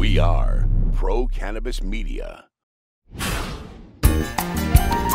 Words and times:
We 0.00 0.18
are 0.18 0.66
Pro 0.94 1.26
Cannabis 1.26 1.82
Media. 1.82 2.46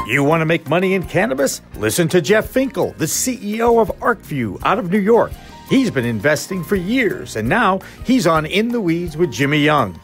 You 0.05 0.23
want 0.23 0.42
to 0.42 0.46
make 0.46 0.69
money 0.69 0.94
in 0.94 1.01
cannabis? 1.01 1.63
Listen 1.78 2.08
to 2.10 2.21
Jeff 2.21 2.54
Finkle, 2.54 2.96
the 2.99 3.06
CEO 3.06 3.81
of 3.81 3.87
ArcView 3.99 4.62
out 4.63 4.78
of 4.78 4.92
New 4.92 4.99
York. 4.99 5.31
He's 5.71 5.90
been 5.90 6.06
investing 6.06 6.63
for 6.63 6.76
years, 6.76 7.35
and 7.35 7.49
now 7.49 7.79
he's 8.03 8.28
on 8.28 8.46
In 8.46 8.67
the 8.67 8.79
Weeds 8.79 9.17
with 9.17 9.31
Jimmy 9.31 9.58
Young. 9.58 9.99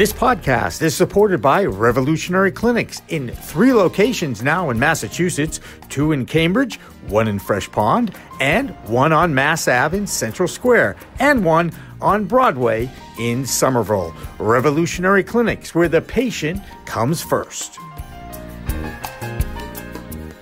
This 0.00 0.14
podcast 0.14 0.80
is 0.80 0.96
supported 0.96 1.42
by 1.42 1.66
Revolutionary 1.66 2.50
Clinics 2.50 3.02
in 3.08 3.28
three 3.28 3.74
locations 3.74 4.42
now 4.42 4.70
in 4.70 4.78
Massachusetts 4.78 5.60
two 5.90 6.12
in 6.12 6.24
Cambridge, 6.24 6.76
one 7.08 7.28
in 7.28 7.38
Fresh 7.38 7.70
Pond, 7.70 8.16
and 8.40 8.70
one 8.88 9.12
on 9.12 9.34
Mass 9.34 9.68
Ave 9.68 9.94
in 9.94 10.06
Central 10.06 10.48
Square, 10.48 10.96
and 11.18 11.44
one 11.44 11.70
on 12.00 12.24
Broadway 12.24 12.90
in 13.18 13.44
Somerville. 13.44 14.14
Revolutionary 14.38 15.22
Clinics, 15.22 15.74
where 15.74 15.86
the 15.86 16.00
patient 16.00 16.62
comes 16.86 17.20
first. 17.20 17.78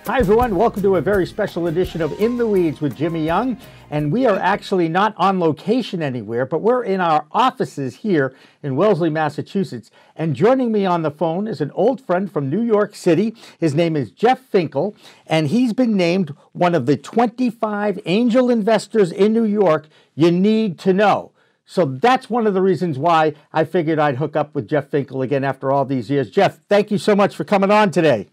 Hi, 0.08 0.20
everyone. 0.20 0.56
Welcome 0.56 0.80
to 0.84 0.96
a 0.96 1.02
very 1.02 1.26
special 1.26 1.66
edition 1.66 2.00
of 2.00 2.18
In 2.18 2.38
the 2.38 2.46
Weeds 2.46 2.80
with 2.80 2.96
Jimmy 2.96 3.26
Young. 3.26 3.60
And 3.90 4.10
we 4.10 4.24
are 4.24 4.38
actually 4.38 4.88
not 4.88 5.12
on 5.18 5.38
location 5.38 6.00
anywhere, 6.00 6.46
but 6.46 6.62
we're 6.62 6.82
in 6.82 7.02
our 7.02 7.26
offices 7.30 7.96
here 7.96 8.34
in 8.62 8.74
Wellesley, 8.74 9.10
Massachusetts. 9.10 9.90
And 10.16 10.34
joining 10.34 10.72
me 10.72 10.86
on 10.86 11.02
the 11.02 11.10
phone 11.10 11.46
is 11.46 11.60
an 11.60 11.70
old 11.72 12.00
friend 12.00 12.32
from 12.32 12.48
New 12.48 12.62
York 12.62 12.96
City. 12.96 13.36
His 13.58 13.74
name 13.74 13.96
is 13.96 14.10
Jeff 14.10 14.40
Finkle, 14.50 14.96
and 15.26 15.48
he's 15.48 15.74
been 15.74 15.94
named 15.94 16.34
one 16.52 16.74
of 16.74 16.86
the 16.86 16.96
25 16.96 18.00
angel 18.06 18.48
investors 18.48 19.12
in 19.12 19.34
New 19.34 19.44
York 19.44 19.88
you 20.14 20.30
need 20.30 20.78
to 20.78 20.94
know. 20.94 21.32
So 21.66 21.84
that's 21.84 22.30
one 22.30 22.46
of 22.46 22.54
the 22.54 22.62
reasons 22.62 22.98
why 22.98 23.34
I 23.52 23.64
figured 23.64 23.98
I'd 23.98 24.16
hook 24.16 24.36
up 24.36 24.54
with 24.54 24.70
Jeff 24.70 24.90
Finkle 24.90 25.22
again 25.22 25.44
after 25.44 25.70
all 25.70 25.84
these 25.84 26.08
years. 26.08 26.30
Jeff, 26.30 26.60
thank 26.66 26.90
you 26.90 26.96
so 26.96 27.14
much 27.14 27.36
for 27.36 27.44
coming 27.44 27.70
on 27.70 27.90
today. 27.90 28.30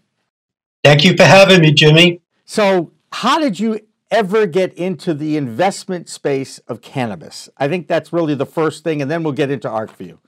Thank 0.86 1.04
you 1.04 1.16
for 1.16 1.24
having 1.24 1.62
me, 1.62 1.72
Jimmy. 1.72 2.20
So, 2.44 2.92
how 3.10 3.40
did 3.40 3.58
you 3.58 3.80
ever 4.12 4.46
get 4.46 4.72
into 4.74 5.14
the 5.14 5.36
investment 5.36 6.08
space 6.08 6.60
of 6.68 6.80
cannabis? 6.80 7.48
I 7.56 7.66
think 7.66 7.88
that's 7.88 8.12
really 8.12 8.36
the 8.36 8.46
first 8.46 8.84
thing, 8.84 9.02
and 9.02 9.10
then 9.10 9.24
we'll 9.24 9.32
get 9.32 9.50
into 9.50 9.66
ArcView. 9.66 10.18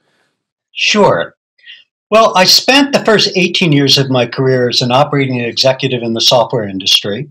Sure. 0.73 1.37
Well, 2.11 2.37
I 2.37 2.43
spent 2.43 2.93
the 2.93 3.05
first 3.05 3.31
18 3.37 3.71
years 3.71 3.99
of 3.99 4.11
my 4.11 4.27
career 4.27 4.69
as 4.69 4.83
an 4.83 4.91
operating 4.91 5.39
executive 5.39 6.03
in 6.03 6.15
the 6.15 6.21
software 6.21 6.67
industry. 6.67 7.31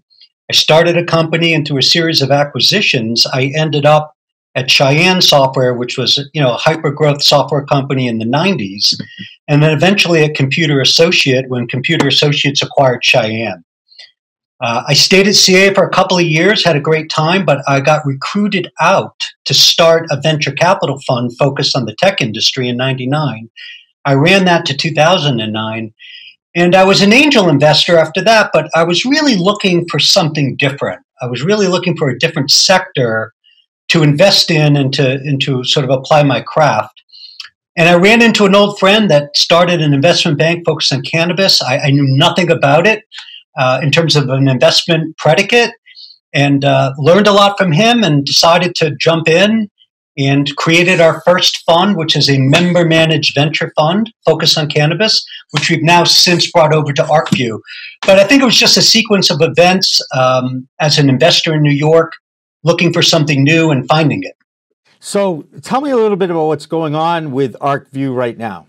I 0.49 0.53
started 0.53 0.95
a 0.95 1.03
company 1.03 1.53
and 1.53 1.67
through 1.67 1.79
a 1.79 1.83
series 1.83 2.21
of 2.21 2.31
acquisitions, 2.31 3.27
I 3.33 3.51
ended 3.57 3.85
up 3.85 4.15
at 4.57 4.71
Cheyenne 4.71 5.21
Software, 5.21 5.75
which 5.75 5.97
was 5.97 6.17
you 6.33 6.41
know 6.41 6.53
a 6.55 6.57
hyper 6.57 6.89
growth 6.91 7.21
software 7.21 7.63
company 7.63 8.07
in 8.07 8.17
the 8.17 8.25
90s, 8.25 8.99
and 9.47 9.61
then 9.61 9.71
eventually 9.71 10.23
at 10.23 10.35
Computer 10.35 10.81
Associate 10.81 11.47
when 11.47 11.67
Computer 11.67 12.07
Associates 12.07 12.63
acquired 12.63 13.05
Cheyenne. 13.05 13.63
Uh, 14.59 14.81
I 14.87 14.95
stayed 14.95 15.27
at 15.27 15.35
CA 15.35 15.71
for 15.75 15.85
a 15.85 15.91
couple 15.91 16.17
of 16.17 16.23
years, 16.23 16.65
had 16.65 16.75
a 16.75 16.81
great 16.81 17.11
time, 17.11 17.45
but 17.45 17.61
I 17.67 17.79
got 17.79 18.07
recruited 18.07 18.71
out 18.81 19.23
to 19.45 19.53
start 19.53 20.07
a 20.09 20.19
venture 20.19 20.51
capital 20.51 20.99
fund 21.05 21.37
focused 21.37 21.77
on 21.77 21.85
the 21.85 21.95
tech 21.99 22.21
industry 22.21 22.67
in 22.67 22.75
99. 22.75 23.51
I 24.05 24.13
ran 24.15 24.45
that 24.45 24.65
to 24.65 24.75
2009. 24.75 25.93
And 26.55 26.75
I 26.75 26.83
was 26.85 27.01
an 27.01 27.13
angel 27.13 27.49
investor 27.49 27.99
after 27.99 28.23
that, 28.23 28.49
but 28.51 28.67
I 28.73 28.83
was 28.83 29.05
really 29.05 29.35
looking 29.35 29.87
for 29.89 29.99
something 29.99 30.55
different. 30.55 31.01
I 31.21 31.27
was 31.27 31.43
really 31.43 31.67
looking 31.67 31.95
for 31.95 32.09
a 32.09 32.17
different 32.17 32.49
sector 32.49 33.33
to 33.89 34.03
invest 34.03 34.51
in 34.51 34.75
and 34.75 34.93
to, 34.93 35.11
and 35.11 35.41
to 35.41 35.63
sort 35.63 35.83
of 35.83 35.91
apply 35.91 36.23
my 36.23 36.41
craft. 36.41 37.01
And 37.77 37.87
I 37.87 37.95
ran 37.95 38.21
into 38.21 38.45
an 38.45 38.55
old 38.55 38.79
friend 38.79 39.09
that 39.11 39.37
started 39.37 39.81
an 39.81 39.93
investment 39.93 40.37
bank 40.37 40.65
focused 40.65 40.91
on 40.91 41.03
cannabis. 41.03 41.61
I, 41.61 41.77
I 41.77 41.91
knew 41.91 42.05
nothing 42.17 42.49
about 42.49 42.87
it 42.87 43.03
uh, 43.57 43.79
in 43.83 43.91
terms 43.91 44.15
of 44.15 44.29
an 44.29 44.47
investment 44.47 45.15
predicate 45.17 45.71
and 46.33 46.65
uh, 46.65 46.93
learned 46.97 47.27
a 47.27 47.31
lot 47.31 47.57
from 47.57 47.71
him 47.71 48.03
and 48.03 48.25
decided 48.25 48.75
to 48.75 48.95
jump 48.99 49.29
in 49.29 49.69
and 50.17 50.55
created 50.55 50.99
our 50.99 51.21
first 51.21 51.63
fund, 51.65 51.95
which 51.95 52.15
is 52.15 52.29
a 52.29 52.39
member 52.39 52.83
managed 52.83 53.35
venture 53.35 53.71
fund 53.77 54.11
focused 54.25 54.57
on 54.57 54.67
cannabis, 54.67 55.23
which 55.51 55.69
we've 55.69 55.83
now 55.83 56.03
since 56.03 56.51
brought 56.51 56.73
over 56.73 56.91
to 56.91 57.03
ArcView. 57.03 57.59
But 58.05 58.17
I 58.17 58.23
think 58.23 58.41
it 58.41 58.45
was 58.45 58.57
just 58.57 58.77
a 58.77 58.81
sequence 58.81 59.29
of 59.29 59.37
events 59.41 60.01
um, 60.15 60.67
as 60.79 60.97
an 60.97 61.09
investor 61.09 61.53
in 61.53 61.61
New 61.61 61.69
York 61.69 62.13
looking 62.67 62.91
for 62.91 63.01
something 63.01 63.43
new 63.43 63.71
and 63.71 63.87
finding 63.87 64.23
it. 64.23 64.35
So 64.99 65.45
tell 65.61 65.79
me 65.79 65.91
a 65.91 65.95
little 65.95 66.17
bit 66.17 66.29
about 66.29 66.47
what's 66.47 66.65
going 66.65 66.95
on 66.95 67.31
with 67.31 67.53
ArcView 67.59 68.13
right 68.13 68.37
now. 68.37 68.67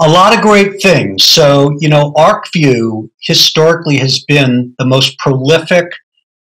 A 0.00 0.08
lot 0.08 0.34
of 0.34 0.42
great 0.42 0.80
things. 0.80 1.24
So, 1.24 1.76
you 1.80 1.88
know, 1.88 2.12
ArcView 2.12 3.10
historically 3.20 3.96
has 3.96 4.24
been 4.24 4.74
the 4.78 4.86
most 4.86 5.18
prolific 5.18 5.86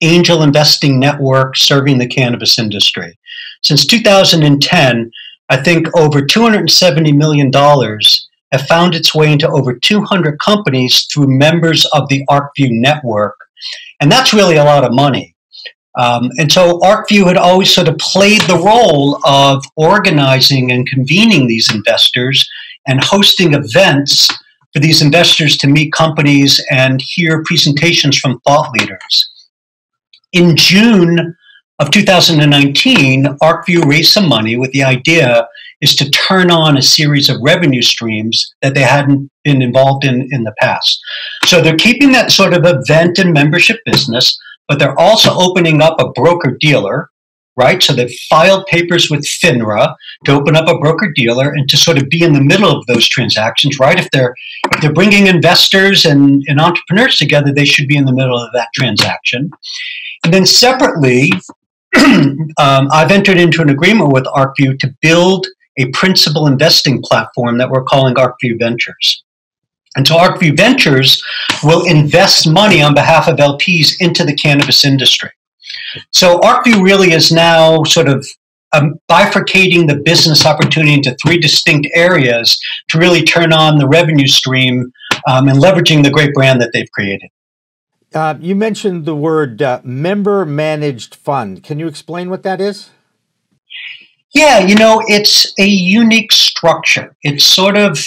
angel 0.01 0.43
investing 0.43 0.99
network 0.99 1.57
serving 1.57 1.97
the 1.97 2.07
cannabis 2.07 2.59
industry. 2.59 3.17
Since 3.63 3.87
2010, 3.87 5.11
I 5.49 5.57
think 5.57 5.87
over 5.97 6.21
$270 6.21 7.17
million 7.17 7.51
have 8.51 8.67
found 8.67 8.93
its 8.93 9.15
way 9.15 9.31
into 9.31 9.49
over 9.49 9.73
200 9.73 10.39
companies 10.39 11.07
through 11.11 11.27
members 11.27 11.85
of 11.93 12.07
the 12.09 12.23
ArcView 12.29 12.69
network. 12.69 13.35
And 13.99 14.11
that's 14.11 14.33
really 14.33 14.57
a 14.57 14.63
lot 14.63 14.83
of 14.83 14.93
money. 14.93 15.33
Um, 15.97 16.29
and 16.37 16.51
so 16.51 16.79
ArcView 16.79 17.27
had 17.27 17.37
always 17.37 17.73
sort 17.73 17.87
of 17.87 17.97
played 17.97 18.41
the 18.41 18.61
role 18.63 19.19
of 19.25 19.63
organizing 19.75 20.71
and 20.71 20.87
convening 20.87 21.47
these 21.47 21.73
investors 21.73 22.47
and 22.87 23.03
hosting 23.03 23.53
events 23.53 24.31
for 24.73 24.79
these 24.79 25.01
investors 25.01 25.57
to 25.57 25.67
meet 25.67 25.91
companies 25.91 26.63
and 26.69 27.01
hear 27.01 27.43
presentations 27.45 28.17
from 28.17 28.39
thought 28.41 28.71
leaders. 28.73 29.29
In 30.33 30.55
June 30.55 31.35
of 31.79 31.91
2019, 31.91 33.25
ArcView 33.41 33.85
raised 33.85 34.11
some 34.11 34.29
money 34.29 34.55
with 34.55 34.71
the 34.71 34.83
idea 34.83 35.47
is 35.81 35.95
to 35.95 36.09
turn 36.09 36.49
on 36.49 36.77
a 36.77 36.81
series 36.81 37.29
of 37.29 37.37
revenue 37.41 37.81
streams 37.81 38.53
that 38.61 38.73
they 38.73 38.81
hadn't 38.81 39.29
been 39.43 39.61
involved 39.61 40.05
in 40.05 40.27
in 40.31 40.43
the 40.43 40.53
past. 40.59 40.99
So 41.45 41.61
they're 41.61 41.75
keeping 41.75 42.11
that 42.13 42.31
sort 42.31 42.53
of 42.53 42.65
event 42.65 43.19
and 43.19 43.31
membership 43.31 43.79
business, 43.85 44.37
but 44.67 44.79
they're 44.79 44.99
also 44.99 45.31
opening 45.33 45.81
up 45.81 45.99
a 45.99 46.11
broker 46.11 46.57
dealer, 46.59 47.09
right? 47.55 47.81
So 47.81 47.93
they've 47.93 48.13
filed 48.29 48.65
papers 48.67 49.09
with 49.09 49.25
FINRA 49.25 49.95
to 50.25 50.31
open 50.31 50.55
up 50.55 50.67
a 50.67 50.77
broker 50.77 51.11
dealer 51.15 51.51
and 51.51 51.67
to 51.69 51.77
sort 51.77 52.01
of 52.01 52.09
be 52.09 52.23
in 52.23 52.33
the 52.33 52.43
middle 52.43 52.69
of 52.69 52.85
those 52.85 53.07
transactions, 53.07 53.79
right? 53.79 53.99
If 53.99 54.09
they're 54.11 54.35
if 54.73 54.81
they're 54.81 54.93
bringing 54.93 55.27
investors 55.27 56.05
and, 56.05 56.43
and 56.47 56.59
entrepreneurs 56.59 57.17
together, 57.17 57.53
they 57.53 57.65
should 57.65 57.87
be 57.87 57.97
in 57.97 58.05
the 58.05 58.13
middle 58.13 58.39
of 58.39 58.51
that 58.53 58.69
transaction. 58.75 59.49
And 60.23 60.33
then 60.33 60.45
separately, 60.45 61.31
um, 61.97 62.89
I've 62.91 63.11
entered 63.11 63.37
into 63.37 63.61
an 63.61 63.69
agreement 63.69 64.11
with 64.11 64.25
ArcView 64.25 64.79
to 64.79 64.93
build 65.01 65.47
a 65.77 65.89
principal 65.91 66.47
investing 66.47 67.01
platform 67.01 67.57
that 67.57 67.69
we're 67.69 67.83
calling 67.83 68.15
ArcView 68.15 68.59
Ventures. 68.59 69.23
And 69.97 70.07
so 70.07 70.15
ArcView 70.15 70.55
Ventures 70.55 71.21
will 71.63 71.85
invest 71.85 72.47
money 72.47 72.81
on 72.81 72.93
behalf 72.93 73.27
of 73.27 73.37
LPs 73.37 73.95
into 73.99 74.23
the 74.23 74.35
cannabis 74.35 74.85
industry. 74.85 75.31
So 76.11 76.39
ArcView 76.39 76.81
really 76.83 77.11
is 77.11 77.31
now 77.31 77.83
sort 77.83 78.07
of 78.07 78.25
um, 78.73 78.95
bifurcating 79.09 79.87
the 79.87 80.01
business 80.05 80.45
opportunity 80.45 80.93
into 80.93 81.15
three 81.21 81.39
distinct 81.39 81.87
areas 81.95 82.59
to 82.89 82.99
really 82.99 83.23
turn 83.23 83.51
on 83.51 83.77
the 83.79 83.87
revenue 83.87 84.27
stream 84.27 84.91
um, 85.27 85.47
and 85.47 85.57
leveraging 85.57 86.03
the 86.03 86.11
great 86.11 86.33
brand 86.33 86.61
that 86.61 86.71
they've 86.73 86.91
created. 86.91 87.29
Uh, 88.13 88.35
you 88.39 88.55
mentioned 88.55 89.05
the 89.05 89.15
word 89.15 89.61
uh, 89.61 89.81
member 89.83 90.45
managed 90.45 91.15
fund. 91.15 91.63
Can 91.63 91.79
you 91.79 91.87
explain 91.87 92.29
what 92.29 92.43
that 92.43 92.61
is? 92.61 92.91
Yeah, 94.33 94.59
you 94.59 94.75
know, 94.75 95.01
it's 95.07 95.53
a 95.57 95.65
unique 95.65 96.31
structure. 96.31 97.15
It's 97.23 97.45
sort 97.45 97.77
of 97.77 98.05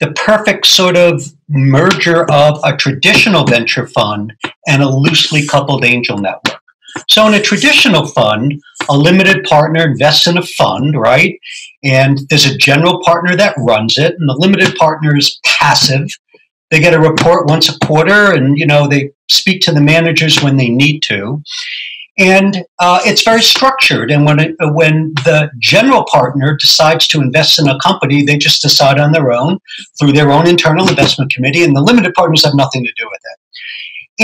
the 0.00 0.12
perfect 0.12 0.66
sort 0.66 0.96
of 0.96 1.22
merger 1.48 2.30
of 2.30 2.60
a 2.64 2.76
traditional 2.76 3.44
venture 3.44 3.86
fund 3.86 4.32
and 4.66 4.82
a 4.82 4.88
loosely 4.88 5.46
coupled 5.46 5.84
angel 5.84 6.18
network. 6.18 6.60
So, 7.08 7.26
in 7.26 7.34
a 7.34 7.42
traditional 7.42 8.06
fund, 8.06 8.60
a 8.88 8.96
limited 8.96 9.44
partner 9.44 9.84
invests 9.84 10.26
in 10.26 10.38
a 10.38 10.42
fund, 10.42 10.98
right? 10.98 11.38
And 11.84 12.18
there's 12.28 12.46
a 12.46 12.56
general 12.56 13.02
partner 13.04 13.36
that 13.36 13.54
runs 13.58 13.98
it, 13.98 14.14
and 14.18 14.28
the 14.28 14.36
limited 14.38 14.74
partner 14.76 15.16
is 15.16 15.38
passive. 15.44 16.08
They 16.70 16.80
get 16.80 16.94
a 16.94 17.00
report 17.00 17.48
once 17.48 17.68
a 17.68 17.78
quarter, 17.86 18.32
and 18.32 18.58
you 18.58 18.66
know 18.66 18.88
they 18.88 19.10
speak 19.30 19.60
to 19.62 19.72
the 19.72 19.80
managers 19.80 20.42
when 20.42 20.56
they 20.56 20.68
need 20.68 21.02
to 21.08 21.42
and 22.18 22.64
uh, 22.80 23.00
it's 23.04 23.22
very 23.22 23.42
structured. 23.42 24.10
And 24.10 24.26
when 24.26 24.40
it, 24.40 24.56
when 24.60 25.12
the 25.24 25.50
general 25.58 26.04
partner 26.10 26.56
decides 26.56 27.06
to 27.08 27.20
invest 27.20 27.58
in 27.58 27.68
a 27.68 27.78
company, 27.78 28.24
they 28.24 28.36
just 28.36 28.60
decide 28.60 28.98
on 28.98 29.12
their 29.12 29.32
own 29.32 29.58
through 29.98 30.12
their 30.12 30.32
own 30.32 30.48
internal 30.48 30.88
investment 30.88 31.32
committee, 31.32 31.62
and 31.62 31.76
the 31.76 31.82
limited 31.82 32.14
partners 32.14 32.44
have 32.44 32.54
nothing 32.54 32.84
to 32.84 32.92
do 32.96 33.06
with 33.08 33.20
it. 33.22 33.38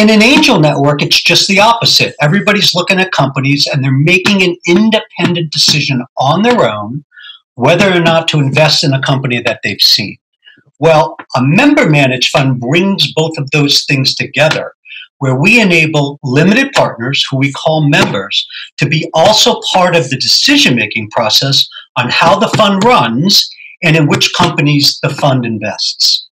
In 0.01 0.11
an 0.11 0.23
angel 0.23 0.59
network, 0.59 1.03
it's 1.03 1.23
just 1.23 1.47
the 1.47 1.61
opposite. 1.61 2.17
Everybody's 2.21 2.75
looking 2.75 2.99
at 2.99 3.13
companies 3.13 3.69
and 3.69 3.83
they're 3.83 3.93
making 3.93 4.43
an 4.43 4.57
independent 4.67 5.53
decision 5.53 6.05
on 6.17 6.43
their 6.43 6.69
own 6.69 7.05
whether 7.55 7.93
or 7.93 8.01
not 8.01 8.27
to 8.27 8.41
invest 8.41 8.83
in 8.83 8.93
a 8.93 9.01
company 9.03 9.41
that 9.43 9.61
they've 9.63 9.81
seen. 9.81 10.17
Well, 10.81 11.17
a 11.37 11.43
member 11.43 11.89
managed 11.89 12.31
fund 12.31 12.59
brings 12.59 13.13
both 13.13 13.39
of 13.39 13.51
those 13.53 13.85
things 13.85 14.15
together, 14.15 14.74
where 15.25 15.35
we 15.35 15.59
enable 15.59 16.21
limited 16.23 16.71
partners, 16.75 17.25
who 17.31 17.39
we 17.39 17.51
call 17.51 17.89
members, 17.89 18.47
to 18.77 18.87
be 18.87 19.09
also 19.15 19.59
part 19.73 19.97
of 19.97 20.11
the 20.11 20.19
decision 20.19 20.77
making 20.77 21.09
process 21.09 21.67
on 21.97 22.11
how 22.11 22.39
the 22.39 22.49
fund 22.49 22.85
runs 22.85 23.49
and 23.83 23.97
in 23.97 24.07
which 24.07 24.35
companies 24.35 24.99
the 25.03 25.09
fund 25.09 25.47
invests. 25.47 26.29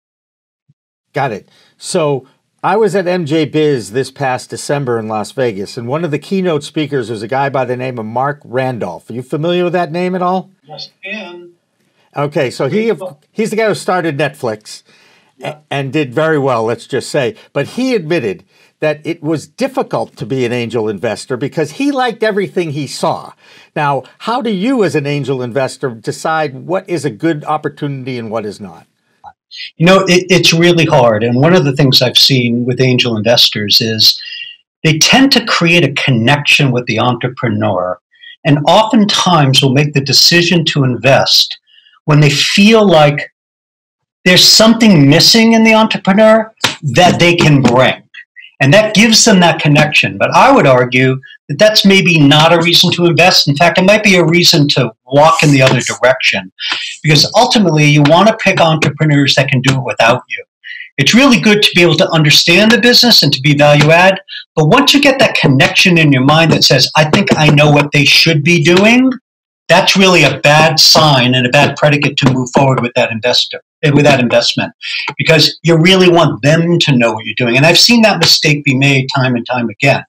Got 1.15 1.33
it. 1.33 1.49
So 1.79 2.27
I 2.63 2.77
was 2.77 2.95
at 2.95 3.07
MJ 3.07 3.51
Biz 3.51 3.93
this 3.93 4.11
past 4.11 4.51
December 4.51 4.99
in 4.99 5.09
Las 5.09 5.33
Vegas, 5.33 5.79
and 5.79 5.89
one 5.89 6.05
of 6.05 6.11
the 6.11 6.19
keynote 6.19 6.63
speakers 6.63 7.09
was 7.09 7.23
a 7.23 7.29
guy 7.29 7.49
by 7.49 7.65
the 7.65 7.79
name 7.79 7.99
of 7.99 8.05
Marc 8.05 8.43
Randolph. 8.45 9.09
Are 9.09 9.15
you 9.15 9.23
familiar 9.23 9.65
with 9.65 9.73
that 9.73 9.91
name 9.91 10.15
at 10.15 10.21
all? 10.21 10.51
Yes, 10.65 10.91
and 11.03 11.55
Okay, 12.15 12.51
so 12.51 12.69
he 12.69 12.93
he's 13.31 13.49
the 13.49 13.57
guy 13.57 13.69
who 13.69 13.75
started 13.75 14.19
Netflix. 14.19 14.83
And 15.71 15.93
did 15.93 16.15
very 16.15 16.39
well, 16.39 16.65
let's 16.65 16.87
just 16.87 17.11
say. 17.11 17.37
But 17.53 17.69
he 17.69 17.95
admitted 17.95 18.45
that 18.81 19.01
it 19.07 19.23
was 19.23 19.47
difficult 19.47 20.17
to 20.17 20.27
be 20.27 20.45
an 20.45 20.53
angel 20.53 20.89
investor 20.89 21.37
because 21.37 21.73
he 21.73 21.93
liked 21.93 22.23
everything 22.23 22.73
he 22.73 22.87
saw. 22.87 23.33
Now, 23.77 24.03
how 24.19 24.43
do 24.43 24.51
you 24.51 24.83
as 24.83 24.95
an 24.97 25.07
angel 25.07 25.43
investor 25.43 25.91
decide 25.91 26.55
what 26.55 26.89
is 26.89 27.05
a 27.05 27.11
good 27.11 27.45
opportunity 27.45 28.19
and 28.19 28.31
what 28.31 28.45
is 28.45 28.61
not? 28.61 28.87
You 29.77 29.87
know, 29.87 30.01
it, 30.09 30.27
it's 30.31 30.53
really 30.53 30.85
hard. 30.85 31.23
And 31.23 31.41
one 31.41 31.55
of 31.55 31.65
the 31.65 31.77
things 31.77 32.03
I've 32.03 32.19
seen 32.19 32.65
with 32.65 32.81
angel 32.81 33.17
investors 33.17 33.81
is 33.81 34.21
they 34.83 34.99
tend 34.99 35.31
to 35.33 35.45
create 35.45 35.85
a 35.85 35.93
connection 35.93 36.73
with 36.73 36.87
the 36.87 36.99
entrepreneur 36.99 38.01
and 38.45 38.59
oftentimes 38.67 39.63
will 39.63 39.73
make 39.73 39.93
the 39.93 40.01
decision 40.01 40.65
to 40.67 40.85
invest 40.85 41.59
when 42.05 42.21
they 42.21 42.31
feel 42.31 42.87
like 42.87 43.32
there's 44.25 44.47
something 44.49 45.09
missing 45.09 45.53
in 45.53 45.65
the 45.65 45.75
entrepreneur 45.75 46.53
that 46.83 47.19
they 47.19 47.35
can 47.37 47.63
bring. 47.63 48.03
And 48.61 48.73
that 48.73 48.95
gives 48.95 49.25
them 49.25 49.41
that 49.41 49.61
connection. 49.61 50.17
But 50.19 50.31
I 50.31 50.53
would 50.53 50.69
argue 50.69 51.19
that 51.49 51.59
that's 51.59 51.85
maybe 51.85 52.21
not 52.21 52.53
a 52.53 52.63
reason 52.63 52.93
to 52.93 53.07
invest. 53.07 53.49
In 53.49 53.57
fact, 53.57 53.79
it 53.79 53.85
might 53.85 54.05
be 54.05 54.15
a 54.15 54.25
reason 54.25 54.69
to 54.69 54.93
walk 55.05 55.43
in 55.43 55.51
the 55.51 55.63
other 55.63 55.81
direction. 55.81 56.53
Because 57.03 57.31
ultimately, 57.37 57.87
you 57.87 58.05
want 58.05 58.29
to 58.29 58.37
pick 58.37 58.61
entrepreneurs 58.61 59.35
that 59.35 59.49
can 59.49 59.61
do 59.63 59.75
it 59.75 59.85
without 59.85 60.23
you. 60.29 60.45
It's 60.97 61.15
really 61.15 61.41
good 61.41 61.61
to 61.61 61.73
be 61.75 61.83
able 61.83 61.97
to 61.97 62.11
understand 62.11 62.71
the 62.71 62.81
business 62.81 63.25
and 63.25 63.33
to 63.33 63.41
be 63.41 63.57
value 63.57 63.91
add. 63.91 64.21
But 64.55 64.67
once 64.67 64.95
you 64.95 65.01
get 65.01 65.19
that 65.19 65.35
connection 65.35 65.99
in 65.99 66.13
your 66.13 66.25
mind 66.25 66.53
that 66.53 66.63
says, 66.63 66.89
I 66.95 67.11
think 67.11 67.37
I 67.37 67.51
know 67.51 67.73
what 67.73 67.91
they 67.93 68.05
should 68.05 68.45
be 68.45 68.63
doing, 68.63 69.11
that's 69.69 69.97
really 69.97 70.23
a 70.23 70.39
bad 70.39 70.79
sign 70.79 71.35
and 71.35 71.47
a 71.47 71.51
bad 71.51 71.77
predicate 71.77 72.17
to 72.19 72.33
move 72.33 72.51
forward 72.55 72.81
with 72.81 72.93
that 72.95 73.11
investor 73.11 73.61
with 73.91 74.05
that 74.05 74.21
investment 74.21 74.73
because 75.19 75.59
you 75.63 75.77
really 75.77 76.09
want 76.09 76.41
them 76.43 76.79
to 76.79 76.97
know 76.97 77.13
what 77.13 77.25
you're 77.25 77.35
doing. 77.37 77.57
And 77.57 77.67
i've 77.67 77.79
seen 77.79 78.03
that 78.03 78.21
mistake 78.21 78.65
be 78.65 78.77
made 78.77 79.09
time 79.15 79.35
and 79.35 79.47
time 79.47 79.69
again. 79.69 80.05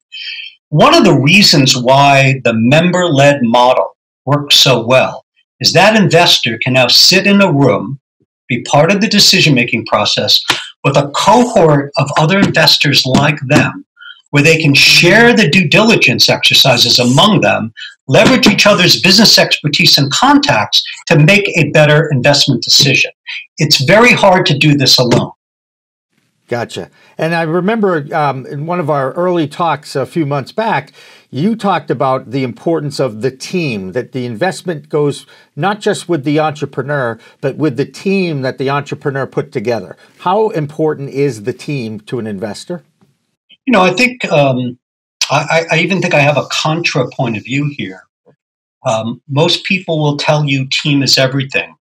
One 0.70 0.96
of 0.96 1.04
the 1.04 1.18
reasons 1.18 1.78
why 1.78 2.42
the 2.44 2.54
member-led 2.54 3.42
model 3.44 3.96
works 4.26 4.56
so 4.56 4.86
well 4.86 5.26
is 5.60 5.74
that 5.74 5.96
investor 5.96 6.58
can 6.64 6.74
now 6.74 6.88
sit 6.88 7.28
in 7.28 7.42
a 7.42 7.52
room 7.52 8.00
be 8.48 8.62
part 8.64 8.92
of 8.92 9.02
the 9.02 9.08
decision 9.08 9.56
making 9.56 9.86
process 9.86 10.42
with 10.84 10.98
a 10.98 11.10
cohort 11.16 11.92
of 11.98 12.10
other 12.18 12.40
investors 12.40 13.06
like 13.06 13.40
them 13.48 13.86
where 14.34 14.42
they 14.42 14.58
can 14.58 14.74
share 14.74 15.32
the 15.32 15.48
due 15.48 15.70
diligence 15.70 16.28
exercises 16.28 16.98
among 16.98 17.42
them, 17.42 17.72
leverage 18.08 18.48
each 18.48 18.66
other's 18.66 19.00
business 19.00 19.38
expertise 19.38 19.96
and 20.00 20.12
contacts 20.12 20.82
to 21.06 21.20
make 21.20 21.48
a 21.50 21.70
better 21.70 22.10
investment 22.12 22.64
decision. 22.64 23.12
It's 23.60 23.84
very 23.86 24.12
hard 24.12 24.48
to 24.48 24.58
do 24.58 24.76
this 24.76 24.98
alone. 24.98 25.34
Gotcha. 26.48 26.90
And 27.16 27.36
I 27.36 27.44
remember 27.44 28.08
um, 28.12 28.48
in 28.48 28.66
one 28.66 28.80
of 28.80 28.90
our 28.90 29.12
early 29.12 29.48
talks 29.48 29.96
a 29.96 30.04
few 30.04 30.26
months 30.26 30.52
back, 30.52 30.94
you 31.30 31.56
talked 31.56 31.92
about 31.92 32.32
the 32.32 32.44
importance 32.44 33.00
of 33.00 33.22
the 33.22 33.30
team, 33.30 33.92
that 33.92 34.14
the 34.14 34.26
investment 34.26 34.90
goes 34.90 35.28
not 35.56 35.80
just 35.80 36.10
with 36.10 36.24
the 36.24 36.40
entrepreneur, 36.40 37.20
but 37.40 37.56
with 37.56 37.78
the 37.78 37.86
team 37.86 38.42
that 38.42 38.58
the 38.58 38.72
entrepreneur 38.72 39.28
put 39.28 39.52
together. 39.52 39.96
How 40.20 40.50
important 40.50 41.12
is 41.12 41.44
the 41.44 41.54
team 41.54 42.00
to 42.02 42.18
an 42.18 42.26
investor? 42.26 42.84
You 43.66 43.72
know, 43.72 43.82
I 43.82 43.92
think 43.92 44.26
um, 44.32 44.78
I, 45.30 45.66
I, 45.72 45.80
even 45.80 46.02
think 46.02 46.14
I 46.14 46.20
have 46.20 46.38
a 46.38 46.48
contra 46.48 47.10
point 47.10 47.38
of 47.38 47.44
view 47.44 47.74
here. 47.78 48.04
Um, 48.86 49.22
most 49.30 49.64
people 49.64 50.00
will 50.00 50.18
tell 50.18 50.46
you 50.46 50.68
team 50.70 51.02
is 51.02 51.18
everything, 51.18 51.76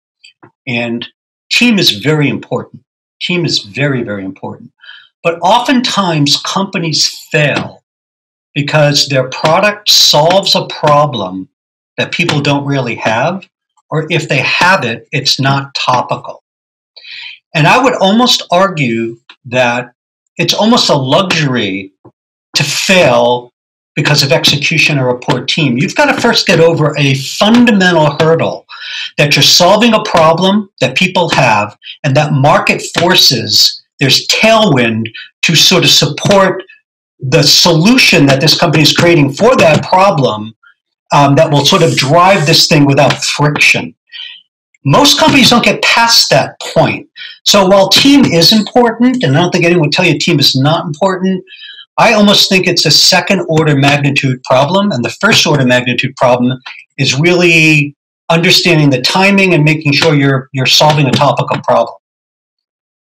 and 0.67 1.07
team 1.51 1.79
is 1.79 1.93
very 1.93 2.29
important. 2.29 2.83
Team 3.23 3.45
is 3.45 3.61
very, 3.61 4.03
very 4.03 4.25
important. 4.25 4.73
But 5.23 5.39
oftentimes 5.41 6.37
companies 6.43 7.27
fail 7.31 7.85
because 8.55 9.09
their 9.09 9.29
product 9.29 9.91
solves 9.91 10.55
a 10.55 10.67
problem 10.67 11.49
that 11.97 12.13
people 12.13 12.41
don't 12.41 12.65
really 12.65 12.97
have, 12.97 13.49
or 13.91 14.07
if 14.11 14.29
they 14.29 14.39
have 14.39 14.85
it, 14.85 15.09
it's 15.13 15.41
not 15.41 15.75
topical. 15.75 16.43
And 17.55 17.67
I 17.67 17.83
would 17.83 17.95
almost 17.95 18.47
argue 18.51 19.19
that 19.47 19.93
it's 20.39 20.55
almost 20.55 20.89
a 20.89 20.97
luxury 20.97 21.93
to 22.55 22.65
fail 22.65 23.53
because 23.95 24.23
of 24.23 24.31
execution 24.31 24.99
or 24.99 25.11
a 25.11 25.19
poor 25.19 25.45
team. 25.45 25.77
You've 25.77 25.97
got 25.97 26.15
to 26.15 26.21
first 26.21 26.47
get 26.47 26.61
over 26.61 26.97
a 26.97 27.15
fundamental 27.15 28.17
hurdle 28.21 28.65
that 29.17 29.35
you're 29.35 29.43
solving 29.43 29.93
a 29.93 30.05
problem 30.05 30.71
that 30.81 30.97
people 30.97 31.29
have 31.31 31.77
and 32.05 32.17
that 32.17 32.33
market 32.33 32.81
forces, 32.97 33.83
there's 33.99 34.27
tailwind 34.29 35.09
to 35.43 35.57
sort 35.57 35.83
of 35.83 35.91
support 35.91 36.63
the 37.19 37.43
solution 37.43 38.27
that 38.27 38.41
this 38.41 38.59
company 38.59 38.85
is 38.85 38.97
creating 38.97 39.33
for 39.33 39.57
that 39.57 39.85
problem 39.85 40.55
um, 41.13 41.35
that 41.35 41.51
will 41.51 41.65
sort 41.65 41.83
of 41.83 41.97
drive 41.97 42.47
this 42.47 42.69
thing 42.69 42.85
without 42.85 43.25
friction. 43.25 43.95
Most 44.85 45.19
companies 45.19 45.51
don't 45.51 45.65
get 45.65 45.83
past 45.83 46.31
that 46.31 46.59
point. 46.61 47.09
So 47.45 47.67
while 47.67 47.89
team 47.89 48.25
is 48.25 48.53
important, 48.53 49.23
and 49.23 49.37
I 49.37 49.41
don't 49.41 49.51
think 49.51 49.65
anyone 49.65 49.83
would 49.83 49.93
tell 49.93 50.07
you 50.07 50.19
team 50.19 50.39
is 50.39 50.57
not 50.57 50.87
important, 50.87 51.45
I 51.97 52.13
almost 52.13 52.49
think 52.49 52.67
it's 52.67 52.87
a 52.87 52.91
second 52.91 53.45
order 53.49 53.77
magnitude 53.77 54.43
problem. 54.45 54.93
And 54.93 55.05
the 55.05 55.11
first 55.11 55.47
order 55.47 55.67
magnitude 55.67 56.15
problem 56.17 56.59
is 56.97 57.19
really 57.19 57.97
understanding 58.31 58.91
the 58.91 59.01
timing 59.01 59.55
and 59.55 59.65
making 59.65 59.93
sure 59.93 60.15
you're 60.15 60.49
you're 60.53 60.67
solving 60.67 61.07
a 61.07 61.11
topical 61.11 61.61
problem. 61.63 61.97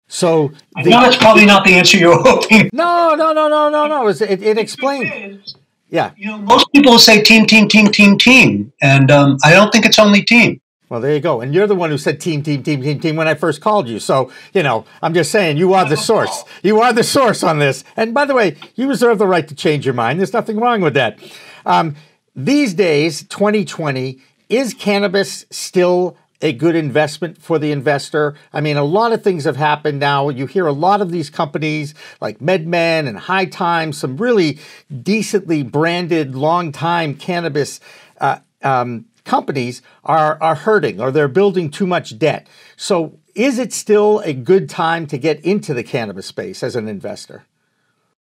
So 0.07 0.51
I 0.75 0.84
know 0.84 1.01
that's 1.01 1.17
probably 1.17 1.46
not 1.46 1.65
the 1.65 1.74
answer 1.74 1.98
you're 1.98 2.22
hoping. 2.22 2.69
No, 2.74 3.15
no, 3.15 3.34
no, 3.34 3.48
no, 3.48 3.69
no, 3.69 3.88
no. 3.88 4.07
It, 4.07 4.41
it 4.41 4.57
explains. 4.57 5.55
Yeah. 5.89 6.12
You 6.15 6.27
know, 6.27 6.38
most 6.38 6.72
people 6.72 6.98
say 7.00 7.22
team, 7.22 7.46
team, 7.46 7.67
team, 7.67 7.88
team, 7.88 8.17
team, 8.17 8.74
and 8.81 9.12
um, 9.12 9.38
I 9.43 9.51
don't 9.51 9.72
think 9.72 9.86
it's 9.86 10.00
only 10.00 10.22
team. 10.22 10.62
Well, 10.89 11.01
there 11.01 11.13
you 11.13 11.20
go. 11.20 11.41
And 11.41 11.53
you're 11.53 11.67
the 11.67 11.75
one 11.75 11.89
who 11.89 11.98
said 11.98 12.22
team, 12.22 12.41
team, 12.44 12.63
team, 12.63 12.82
team, 12.82 13.00
team 13.00 13.15
when 13.17 13.27
I 13.27 13.34
first 13.34 13.60
called 13.60 13.89
you. 13.89 14.00
So, 14.00 14.32
you 14.53 14.63
know, 14.63 14.86
I'm 15.01 15.13
just 15.13 15.32
saying 15.32 15.58
you 15.58 15.74
are 15.74 15.88
the 15.88 15.98
source. 15.98 16.44
You 16.63 16.82
are 16.82 16.91
the 16.91 17.03
source 17.03 17.44
on 17.44 17.60
this. 17.60 17.84
And 17.96 18.13
by 18.13 18.25
the 18.25 18.34
way, 18.34 18.56
you 18.75 18.89
reserve 18.89 19.20
the 19.20 19.27
right 19.27 19.48
to 19.48 19.56
change 19.56 19.86
your 19.86 19.94
mind. 19.94 20.20
There's 20.20 20.34
nothing 20.34 20.58
wrong 20.58 20.82
with 20.82 20.96
that. 20.96 21.20
Um, 21.65 21.96
these 22.36 22.74
days, 22.74 23.24
2020, 23.24 24.20
is 24.50 24.74
cannabis 24.74 25.46
still 25.50 26.17
a 26.41 26.53
good 26.53 26.75
investment 26.75 27.41
for 27.41 27.60
the 27.60 27.72
investor? 27.72 28.36
I 28.53 28.62
mean, 28.62 28.77
a 28.77 28.84
lot 28.84 29.13
of 29.13 29.24
things 29.24 29.44
have 29.46 29.56
happened 29.56 30.00
now. 30.00 30.29
You 30.29 30.46
hear 30.46 30.67
a 30.67 30.74
lot 30.74 31.01
of 31.01 31.12
these 31.12 31.29
companies 31.29 31.94
like 32.22 32.39
MedMen 32.39 33.08
and 33.08 33.17
High 33.17 33.46
Times, 33.46 33.98
some 33.98 34.17
really 34.17 34.60
decently 35.03 35.63
branded, 35.63 36.36
long 36.36 36.72
time 36.72 37.15
cannabis 37.15 37.79
uh, 38.20 38.39
um, 38.63 39.06
companies 39.27 39.84
are, 40.03 40.41
are 40.41 40.55
hurting 40.55 41.00
or 41.00 41.12
they're 41.12 41.27
building 41.27 41.69
too 41.69 41.86
much 41.86 42.17
debt. 42.17 42.48
So, 42.75 43.19
is 43.36 43.60
it 43.60 43.72
still 43.72 44.19
a 44.22 44.34
good 44.34 44.67
time 44.67 45.05
to 45.07 45.17
get 45.19 45.39
into 45.46 45.75
the 45.75 45.84
cannabis 45.84 46.25
space 46.25 46.63
as 46.63 46.75
an 46.75 46.88
investor? 46.88 47.46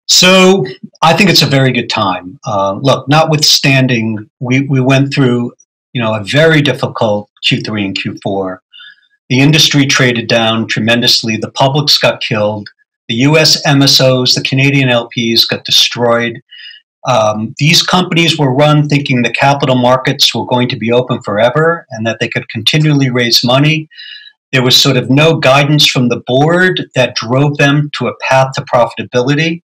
So, 0.07 0.65
I 1.03 1.13
think 1.13 1.29
it's 1.29 1.43
a 1.43 1.47
very 1.47 1.71
good 1.71 1.89
time. 1.89 2.39
Uh, 2.45 2.79
look, 2.81 3.07
notwithstanding, 3.07 4.29
we, 4.39 4.61
we 4.61 4.81
went 4.81 5.13
through 5.13 5.53
you 5.95 6.01
know 6.01 6.13
a 6.13 6.23
very 6.23 6.61
difficult 6.61 7.29
Q3 7.47 7.85
and 7.85 7.97
Q4. 7.97 8.59
The 9.29 9.39
industry 9.39 9.87
traded 9.87 10.27
down 10.27 10.67
tremendously. 10.67 11.37
The 11.37 11.49
publics 11.49 11.97
got 11.97 12.21
killed. 12.21 12.69
The 13.07 13.15
U.S. 13.29 13.65
MSOs, 13.65 14.35
the 14.35 14.41
Canadian 14.41 14.89
LPs, 14.89 15.47
got 15.47 15.63
destroyed. 15.63 16.41
Um, 17.07 17.53
these 17.59 17.83
companies 17.83 18.37
were 18.37 18.53
run 18.53 18.87
thinking 18.89 19.21
the 19.21 19.31
capital 19.31 19.75
markets 19.75 20.33
were 20.33 20.45
going 20.45 20.69
to 20.69 20.75
be 20.75 20.91
open 20.91 21.21
forever 21.21 21.85
and 21.91 22.05
that 22.05 22.19
they 22.19 22.27
could 22.27 22.49
continually 22.49 23.09
raise 23.09 23.43
money. 23.43 23.87
There 24.51 24.63
was 24.63 24.75
sort 24.75 24.97
of 24.97 25.09
no 25.09 25.37
guidance 25.37 25.85
from 25.85 26.09
the 26.09 26.21
board 26.25 26.89
that 26.95 27.15
drove 27.15 27.57
them 27.57 27.91
to 27.97 28.07
a 28.07 28.15
path 28.21 28.53
to 28.55 28.61
profitability. 28.61 29.61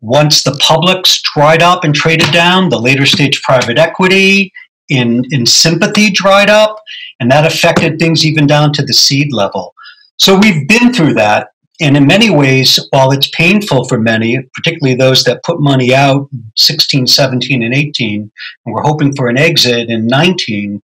Once 0.00 0.42
the 0.42 0.56
publics 0.60 1.22
dried 1.34 1.62
up 1.62 1.84
and 1.84 1.94
traded 1.94 2.30
down, 2.32 2.68
the 2.68 2.80
later 2.80 3.06
stage 3.06 3.42
private 3.42 3.78
equity 3.78 4.52
in, 4.88 5.24
in 5.30 5.46
sympathy 5.46 6.10
dried 6.10 6.50
up, 6.50 6.80
and 7.18 7.30
that 7.30 7.46
affected 7.46 7.98
things 7.98 8.24
even 8.24 8.46
down 8.46 8.72
to 8.74 8.82
the 8.82 8.92
seed 8.92 9.32
level. 9.32 9.74
So 10.18 10.38
we've 10.38 10.68
been 10.68 10.92
through 10.92 11.14
that. 11.14 11.48
And 11.80 11.96
in 11.96 12.06
many 12.06 12.30
ways, 12.30 12.78
while 12.90 13.10
it's 13.12 13.28
painful 13.30 13.86
for 13.86 13.98
many, 13.98 14.40
particularly 14.54 14.96
those 14.96 15.24
that 15.24 15.44
put 15.44 15.60
money 15.60 15.94
out 15.94 16.28
16, 16.56 17.06
17, 17.06 17.62
and 17.62 17.74
18, 17.74 18.30
and 18.64 18.74
we're 18.74 18.82
hoping 18.82 19.14
for 19.14 19.28
an 19.28 19.36
exit 19.36 19.90
in 19.90 20.06
19, 20.06 20.82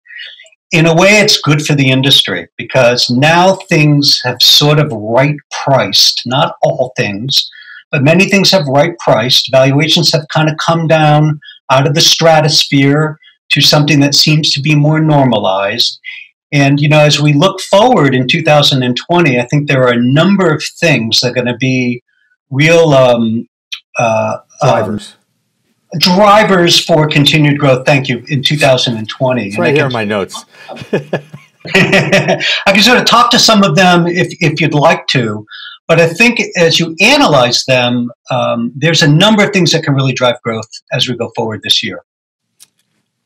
in 0.72 0.86
a 0.86 0.96
way, 0.96 1.20
it's 1.20 1.42
good 1.42 1.62
for 1.66 1.76
the 1.76 1.90
industry 1.90 2.48
because 2.58 3.10
now 3.10 3.56
things 3.70 4.20
have 4.24 4.42
sort 4.42 4.80
of 4.80 4.92
right 4.92 5.36
priced, 5.52 6.24
not 6.26 6.56
all 6.62 6.94
things, 6.96 7.50
but 7.92 8.04
many 8.04 8.30
things 8.30 8.52
have 8.52 8.66
right 8.68 8.98
priced. 9.00 9.52
Valuations 9.52 10.12
have 10.14 10.26
kind 10.34 10.50
of 10.50 10.56
come 10.66 10.88
down 10.88 11.40
out 11.70 11.88
of 11.88 11.94
the 11.94 12.02
stratosphere 12.02 13.18
to 13.52 13.62
something 13.62 14.00
that 14.00 14.16
seems 14.16 14.54
to 14.54 14.62
be 14.62 14.76
more 14.76 15.02
normalized. 15.02 16.00
And, 16.52 16.80
you 16.80 16.90
know, 16.90 17.00
as 17.00 17.20
we 17.20 17.34
look 17.34 17.62
forward 17.62 18.14
in 18.14 18.28
2020, 18.28 19.40
I 19.40 19.46
think 19.46 19.68
there 19.68 19.84
are 19.84 19.94
a 19.94 20.02
number 20.02 20.54
of 20.54 20.64
things 20.80 21.22
that 21.22 21.32
are 21.32 21.34
going 21.34 21.48
to 21.48 21.58
be 21.58 22.04
real 22.50 22.94
um, 22.94 23.48
uh, 23.98 24.40
drivers. 24.62 25.14
Um, 25.94 26.00
drivers 26.00 26.80
for 26.84 27.08
continued 27.08 27.60
growth. 27.60 27.86
Thank 27.86 28.10
you. 28.10 28.24
In 28.28 28.44
2020. 28.44 29.48
It's 29.48 29.58
right 29.58 29.76
here 29.76 29.86
in 29.86 29.94
my 29.94 30.04
notes. 30.04 30.46
I 31.76 32.44
can 32.68 32.82
sort 32.82 32.98
of 32.98 33.06
talk 33.06 33.32
to 33.32 33.40
some 33.40 33.64
of 33.64 33.76
them 33.76 34.08
if, 34.08 34.36
if 34.42 34.60
you'd 34.60 34.74
like 34.74 35.08
to. 35.08 35.46
But 35.88 36.00
I 36.00 36.08
think 36.08 36.40
as 36.58 36.80
you 36.80 36.96
analyze 37.02 37.66
them, 37.66 38.12
um, 38.30 38.72
there's 38.76 39.02
a 39.02 39.12
number 39.12 39.44
of 39.44 39.52
things 39.52 39.72
that 39.74 39.84
can 39.84 39.94
really 39.94 40.14
drive 40.14 40.42
growth 40.42 40.70
as 40.92 41.08
we 41.08 41.16
go 41.16 41.32
forward 41.36 41.62
this 41.64 41.84
year. 41.84 42.04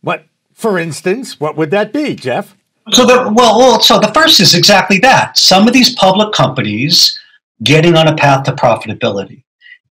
What, 0.01 0.25
for 0.53 0.79
instance, 0.79 1.39
what 1.39 1.55
would 1.58 1.72
that 1.72 1.94
be, 1.94 2.15
Jeff? 2.15 2.55
So 2.93 3.05
the 3.05 3.31
well, 3.33 3.57
well, 3.57 3.81
so 3.81 3.99
the 3.99 4.13
first 4.13 4.39
is 4.39 4.53
exactly 4.53 4.99
that. 4.99 5.37
Some 5.37 5.67
of 5.67 5.73
these 5.73 5.95
public 5.95 6.33
companies 6.33 7.17
getting 7.63 7.95
on 7.95 8.07
a 8.07 8.15
path 8.15 8.43
to 8.45 8.51
profitability. 8.51 9.43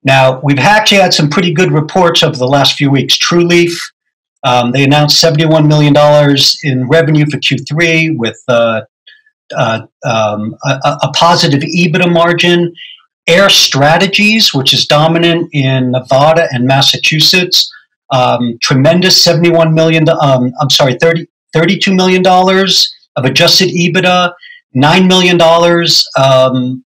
Now 0.04 0.40
we've 0.40 0.58
actually 0.58 1.00
had 1.00 1.14
some 1.14 1.30
pretty 1.30 1.54
good 1.54 1.72
reports 1.72 2.22
over 2.22 2.36
the 2.36 2.46
last 2.46 2.76
few 2.76 2.90
weeks. 2.90 3.16
Trulieve, 3.16 3.74
um, 4.44 4.72
they 4.72 4.84
announced 4.84 5.20
seventy-one 5.20 5.66
million 5.68 5.94
dollars 5.94 6.58
in 6.64 6.86
revenue 6.86 7.24
for 7.30 7.38
Q3 7.38 8.18
with 8.18 8.38
uh, 8.48 8.82
uh, 9.56 9.86
um, 10.04 10.54
a, 10.64 10.98
a, 11.02 11.10
positive 11.14 11.60
EBITDA 11.62 12.12
margin. 12.12 12.74
Ayr 13.28 13.48
Strategies, 13.48 14.52
which 14.52 14.74
is 14.74 14.86
dominant 14.86 15.48
in 15.52 15.92
Nevada 15.92 16.48
and 16.50 16.66
Massachusetts, 16.66 17.72
um, 18.10 18.58
tremendous 18.60 19.22
seventy-one 19.22 19.72
million. 19.72 20.08
Um, 20.08 20.52
I'm 20.60 20.70
sorry, 20.70 20.98
30, 21.00 21.26
$32 21.54 21.94
million 21.94 22.26
of 22.26 23.24
adjusted 23.24 23.68
EBITDA, 23.68 24.32
$9 24.76 25.08
million 25.08 25.40
um, 26.18 26.84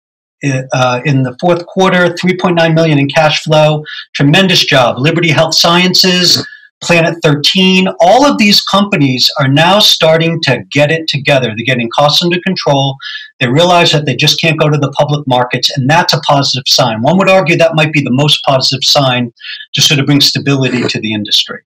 uh, 0.72 1.00
in 1.04 1.22
the 1.22 1.36
fourth 1.40 1.66
quarter, 1.66 2.08
3.9 2.08 2.74
million 2.74 2.98
in 2.98 3.08
cash 3.08 3.42
flow. 3.42 3.84
Tremendous 4.14 4.64
job. 4.64 4.98
Liberty 4.98 5.28
Health 5.28 5.54
Sciences, 5.54 6.44
Planet 6.82 7.16
13, 7.22 7.88
all 8.00 8.26
of 8.26 8.38
these 8.38 8.60
companies 8.60 9.30
are 9.38 9.46
now 9.46 9.78
starting 9.78 10.40
to 10.42 10.64
get 10.72 10.90
it 10.90 11.06
together. 11.06 11.52
They're 11.54 11.64
getting 11.64 11.88
costs 11.94 12.22
under 12.22 12.40
control. 12.40 12.96
They 13.38 13.46
realize 13.46 13.92
that 13.92 14.04
they 14.04 14.16
just 14.16 14.40
can't 14.40 14.58
go 14.58 14.68
to 14.68 14.76
the 14.76 14.90
public 14.90 15.26
markets, 15.28 15.70
and 15.76 15.88
that's 15.88 16.12
a 16.12 16.20
positive 16.20 16.64
sign. 16.66 17.02
One 17.02 17.18
would 17.18 17.30
argue 17.30 17.56
that 17.56 17.76
might 17.76 17.92
be 17.92 18.02
the 18.02 18.10
most 18.10 18.42
positive 18.44 18.82
sign 18.82 19.32
to 19.74 19.80
sort 19.80 20.00
of 20.00 20.06
bring 20.06 20.20
stability 20.20 20.82
to 20.82 21.00
the 21.00 21.12
industry. 21.12 21.60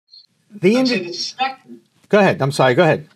The, 0.50 0.76
indi- 0.76 1.12
Go 2.08 2.18
ahead. 2.18 2.40
I'm 2.42 2.52
sorry. 2.52 2.74
Go 2.74 2.82
ahead. 2.82 3.08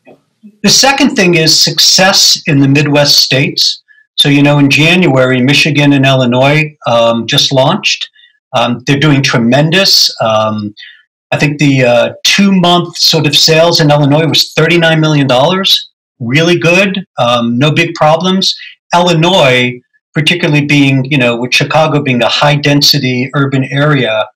The 0.63 0.69
second 0.69 1.17
thing 1.17 1.35
is 1.35 1.59
success 1.59 2.43
in 2.47 2.61
the 2.61 2.69
Midwest 2.69 3.19
states. 3.19 3.83
So, 4.17 4.29
you 4.29 4.43
know, 4.43 4.59
in 4.59 4.71
January, 4.71 5.41
Michigan 5.41 5.93
and 5.93 6.05
Illinois 6.05 6.77
um, 6.87 7.27
just 7.27 7.53
launched. 7.53 8.09
Um, 8.57 8.83
they're 8.87 8.99
doing 8.99 9.23
tremendous. 9.23 10.15
Um, 10.21 10.75
I 11.31 11.37
think 11.37 11.59
the 11.59 11.85
uh, 11.85 12.13
two 12.25 12.53
month 12.53 12.97
sort 12.97 13.27
of 13.27 13.37
sales 13.37 13.81
in 13.81 13.91
Illinois 13.91 14.27
was 14.27 14.53
$39 14.55 15.01
million. 15.01 15.29
Really 16.21 16.59
good. 16.59 17.05
Um, 17.19 17.59
no 17.59 17.71
big 17.71 17.95
problems. 17.95 18.57
Illinois, 18.95 19.81
particularly 20.15 20.65
being, 20.65 21.05
you 21.05 21.19
know, 21.19 21.37
with 21.37 21.55
Chicago 21.55 22.03
being 22.03 22.23
a 22.23 22.29
high 22.29 22.57
density 22.57 23.31
urban 23.35 23.65
area, 23.71 24.27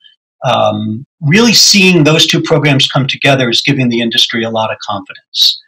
um, 0.44 1.06
really 1.20 1.52
seeing 1.52 2.04
those 2.04 2.26
two 2.26 2.42
programs 2.42 2.88
come 2.88 3.06
together 3.06 3.48
is 3.48 3.60
giving 3.60 3.88
the 3.88 4.00
industry 4.00 4.44
a 4.44 4.50
lot 4.50 4.72
of 4.72 4.78
confidence. 4.78 5.60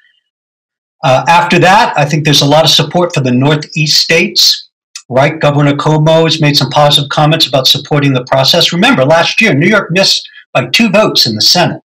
Uh, 1.05 1.25
after 1.29 1.59
that, 1.59 1.93
I 1.97 2.05
think 2.05 2.25
there's 2.25 2.43
a 2.43 2.47
lot 2.47 2.65
of 2.65 2.71
support 2.71 3.15
for 3.15 3.21
the 3.21 3.33
Northeast 3.33 4.01
states. 4.01 4.71
Right, 5.11 5.39
Governor 5.39 5.75
Cuomo 5.75 6.25
has 6.25 6.41
made 6.41 6.57
some 6.57 6.71
positive 6.71 7.11
comments 7.11 7.47
about 7.47 7.67
supporting 7.67 8.15
the 8.15 8.25
process. 8.25 8.73
Remember, 8.73 9.05
last 9.05 9.39
year 9.39 9.53
New 9.53 9.69
York 9.69 9.91
missed 9.91 10.27
by 10.55 10.67
two 10.69 10.89
votes 10.89 11.27
in 11.27 11.35
the 11.35 11.43
Senate. 11.43 11.83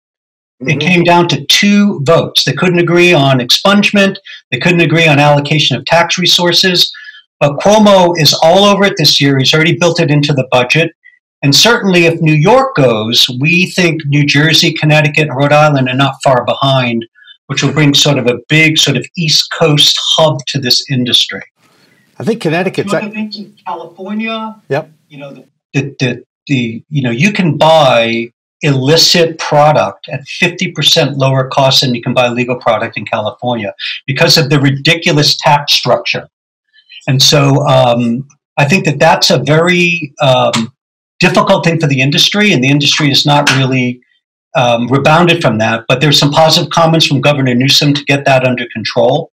Mm-hmm. 0.61 0.69
It 0.69 0.79
came 0.79 1.03
down 1.03 1.27
to 1.29 1.43
two 1.47 1.99
votes. 2.03 2.43
They 2.43 2.53
couldn't 2.53 2.77
agree 2.77 3.13
on 3.13 3.39
expungement. 3.39 4.17
They 4.51 4.59
couldn't 4.59 4.81
agree 4.81 5.07
on 5.07 5.17
allocation 5.17 5.75
of 5.75 5.85
tax 5.85 6.19
resources. 6.19 6.91
But 7.39 7.57
Cuomo 7.57 8.13
is 8.17 8.35
all 8.43 8.65
over 8.65 8.83
it 8.83 8.93
this 8.97 9.19
year. 9.19 9.37
He's 9.39 9.53
already 9.53 9.77
built 9.77 9.99
it 9.99 10.11
into 10.11 10.33
the 10.33 10.47
budget. 10.51 10.91
And 11.43 11.55
certainly, 11.55 12.05
if 12.05 12.19
New 12.19 12.33
York 12.33 12.75
goes, 12.75 13.27
we 13.39 13.67
think 13.71 14.01
New 14.05 14.25
Jersey, 14.25 14.73
Connecticut, 14.73 15.27
and 15.27 15.37
Rhode 15.37 15.53
Island 15.53 15.87
are 15.87 15.95
not 15.95 16.15
far 16.23 16.43
behind, 16.45 17.05
which 17.45 17.63
will 17.63 17.73
bring 17.73 17.93
sort 17.93 18.17
of 18.17 18.25
a 18.25 18.39
big 18.49 18.77
sort 18.77 18.97
of 18.97 19.05
East 19.15 19.51
Coast 19.51 19.97
hub 19.99 20.39
to 20.47 20.59
this 20.59 20.89
industry. 20.89 21.43
I 22.19 22.23
think 22.23 22.41
Connecticut's 22.41 22.91
in 22.93 23.55
California. 23.65 24.55
Yep. 24.69 24.91
You 25.09 25.17
know 25.19 25.33
the, 25.33 25.45
the, 25.73 25.95
the, 25.99 26.23
the 26.47 26.83
you 26.89 27.03
know 27.03 27.11
you 27.11 27.31
can 27.31 27.57
buy 27.57 28.31
illicit 28.61 29.37
product 29.37 30.09
at 30.09 30.21
50% 30.41 31.17
lower 31.17 31.47
cost 31.47 31.81
than 31.81 31.93
you 31.93 32.01
can 32.01 32.13
buy 32.13 32.27
legal 32.27 32.55
product 32.55 32.97
in 32.97 33.05
California 33.05 33.73
because 34.07 34.35
of 34.35 34.49
the 34.49 34.59
ridiculous 34.59 35.37
tax 35.37 35.73
structure. 35.73 36.27
And 37.07 37.21
so 37.21 37.65
um, 37.67 38.27
I 38.57 38.65
think 38.65 38.85
that 38.85 38.97
that's 38.97 39.29
a 39.29 39.37
very 39.37 40.13
um, 40.19 40.73
difficult 41.19 41.65
thing 41.65 41.79
for 41.79 41.87
the 41.87 42.01
industry, 42.01 42.53
and 42.53 42.63
the 42.63 42.69
industry 42.69 43.11
is 43.11 43.25
not 43.25 43.49
really 43.57 44.01
um, 44.55 44.87
rebounded 44.87 45.41
from 45.41 45.57
that. 45.59 45.85
But 45.87 46.01
there's 46.01 46.19
some 46.19 46.31
positive 46.31 46.69
comments 46.71 47.05
from 47.05 47.21
Governor 47.21 47.55
Newsom 47.55 47.93
to 47.93 48.03
get 48.05 48.25
that 48.25 48.45
under 48.45 48.65
control. 48.73 49.31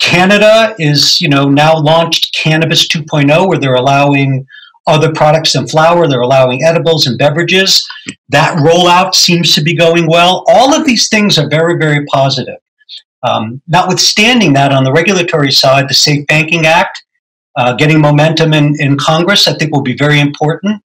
Canada 0.00 0.74
is, 0.78 1.20
you 1.20 1.28
know, 1.28 1.48
now 1.48 1.76
launched 1.76 2.34
Cannabis 2.34 2.86
2.0, 2.86 3.48
where 3.48 3.58
they're 3.58 3.74
allowing 3.74 4.46
other 4.86 5.12
products 5.12 5.52
than 5.52 5.66
flower. 5.66 6.08
They're 6.08 6.20
allowing 6.20 6.64
edibles 6.64 7.06
and 7.06 7.18
beverages. 7.18 7.86
That 8.28 8.56
rollout 8.58 9.14
seems 9.14 9.54
to 9.54 9.60
be 9.60 9.74
going 9.74 10.06
well. 10.06 10.44
All 10.46 10.74
of 10.74 10.86
these 10.86 11.08
things 11.08 11.36
are 11.36 11.48
very, 11.48 11.76
very 11.78 12.04
positive. 12.06 12.56
Um, 13.22 13.60
notwithstanding 13.66 14.52
that, 14.54 14.72
on 14.72 14.84
the 14.84 14.92
regulatory 14.92 15.50
side, 15.50 15.88
the 15.88 15.94
Safe 15.94 16.26
Banking 16.26 16.66
Act 16.66 17.02
uh, 17.58 17.74
getting 17.74 18.00
momentum 18.00 18.54
in, 18.54 18.80
in 18.80 18.96
Congress, 18.96 19.48
I 19.48 19.54
think, 19.54 19.74
will 19.74 19.82
be 19.82 19.96
very 19.96 20.20
important. 20.20 20.80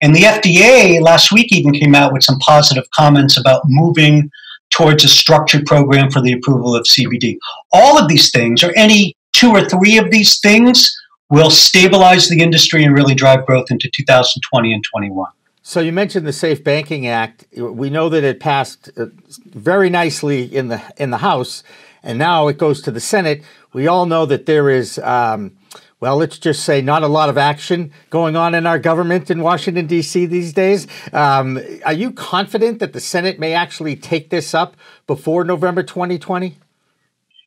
And 0.00 0.14
the 0.14 0.22
FDA 0.22 1.00
last 1.00 1.32
week 1.32 1.52
even 1.52 1.72
came 1.72 1.96
out 1.96 2.12
with 2.12 2.22
some 2.22 2.38
positive 2.38 2.84
comments 2.92 3.36
about 3.36 3.62
moving 3.66 4.30
towards 4.70 5.04
a 5.04 5.08
structured 5.08 5.66
program 5.66 6.12
for 6.12 6.22
the 6.22 6.32
approval 6.32 6.76
of 6.76 6.84
CBD. 6.84 7.38
All 7.72 8.00
of 8.00 8.08
these 8.08 8.30
things, 8.30 8.62
or 8.62 8.72
any 8.76 9.16
two 9.32 9.50
or 9.50 9.68
three 9.68 9.98
of 9.98 10.12
these 10.12 10.38
things, 10.38 10.96
will 11.28 11.50
stabilize 11.50 12.28
the 12.28 12.40
industry 12.40 12.84
and 12.84 12.94
really 12.94 13.14
drive 13.14 13.44
growth 13.44 13.70
into 13.70 13.90
2020 13.92 14.72
and 14.72 14.84
21. 14.92 15.28
So 15.64 15.80
you 15.80 15.92
mentioned 15.92 16.24
the 16.24 16.32
Safe 16.32 16.62
Banking 16.62 17.06
Act. 17.06 17.46
We 17.56 17.90
know 17.90 18.08
that 18.08 18.22
it 18.22 18.38
passed 18.38 18.90
uh, 18.96 19.06
very 19.46 19.90
nicely 19.90 20.44
in 20.44 20.68
the 20.68 20.82
in 20.96 21.10
the 21.10 21.18
House, 21.18 21.64
and 22.02 22.16
now 22.16 22.46
it 22.46 22.58
goes 22.58 22.80
to 22.82 22.92
the 22.92 23.00
Senate. 23.00 23.42
We 23.72 23.88
all 23.88 24.06
know 24.06 24.26
that 24.26 24.46
there 24.46 24.68
is 24.70 24.98
um, 24.98 25.56
well, 26.02 26.16
let's 26.16 26.36
just 26.36 26.64
say 26.64 26.82
not 26.82 27.04
a 27.04 27.06
lot 27.06 27.28
of 27.28 27.38
action 27.38 27.92
going 28.10 28.34
on 28.34 28.56
in 28.56 28.66
our 28.66 28.80
government 28.80 29.30
in 29.30 29.40
Washington, 29.40 29.86
D.C. 29.86 30.26
these 30.26 30.52
days. 30.52 30.88
Um, 31.12 31.60
are 31.86 31.92
you 31.92 32.10
confident 32.10 32.80
that 32.80 32.92
the 32.92 32.98
Senate 32.98 33.38
may 33.38 33.54
actually 33.54 33.94
take 33.94 34.28
this 34.28 34.52
up 34.52 34.76
before 35.06 35.44
November 35.44 35.84
2020? 35.84 36.56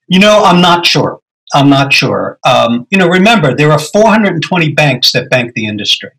You 0.08 0.20
know, 0.20 0.42
I'm 0.46 0.62
not 0.62 0.86
sure. 0.86 1.20
I'm 1.54 1.70
not 1.70 1.92
sure. 1.92 2.40
Um, 2.46 2.88
you 2.92 2.98
know, 2.98 3.10
remember, 3.10 3.54
there 3.54 3.74
are 3.74 3.78
420 3.78 4.72
banks 4.72 5.12
that 5.12 5.30
bank 5.30 5.54
the 5.54 5.68
industry. 5.68 6.12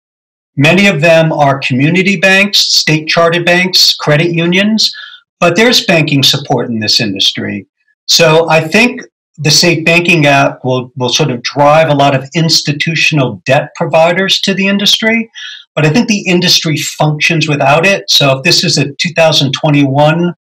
Many 0.56 0.88
of 0.88 1.00
them 1.00 1.32
are 1.32 1.58
community 1.60 2.20
banks, 2.20 2.58
state 2.58 3.08
chartered 3.08 3.46
banks, 3.46 3.94
credit 3.94 4.32
unions, 4.32 4.94
but 5.40 5.56
there's 5.56 5.86
banking 5.86 6.22
support 6.22 6.68
in 6.68 6.80
this 6.80 7.00
industry. 7.00 7.66
So 8.04 8.46
I 8.50 8.60
think 8.60 9.00
the 9.38 9.50
Safe 9.50 9.84
Banking 9.84 10.26
Act 10.26 10.64
will, 10.64 10.90
will 10.96 11.10
sort 11.10 11.30
of 11.30 11.42
drive 11.42 11.88
a 11.88 11.94
lot 11.94 12.14
of 12.14 12.28
institutional 12.34 13.42
debt 13.44 13.70
providers 13.74 14.40
to 14.42 14.54
the 14.54 14.66
industry. 14.66 15.30
but 15.74 15.84
I 15.84 15.90
think 15.90 16.08
the 16.08 16.26
industry 16.26 16.78
functions 16.78 17.48
without 17.48 17.84
it. 17.84 18.08
So 18.08 18.38
if 18.38 18.44
this 18.44 18.64
is 18.64 18.78
a 18.78 18.92
2021 18.94 20.34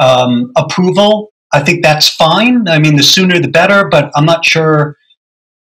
um, 0.00 0.52
approval, 0.56 1.32
I 1.52 1.60
think 1.60 1.82
that's 1.82 2.08
fine. 2.08 2.66
I 2.68 2.78
mean, 2.78 2.96
the 2.96 3.02
sooner 3.02 3.38
the 3.38 3.48
better, 3.48 3.86
but 3.88 4.10
I'm 4.14 4.24
not 4.24 4.44
sure 4.46 4.96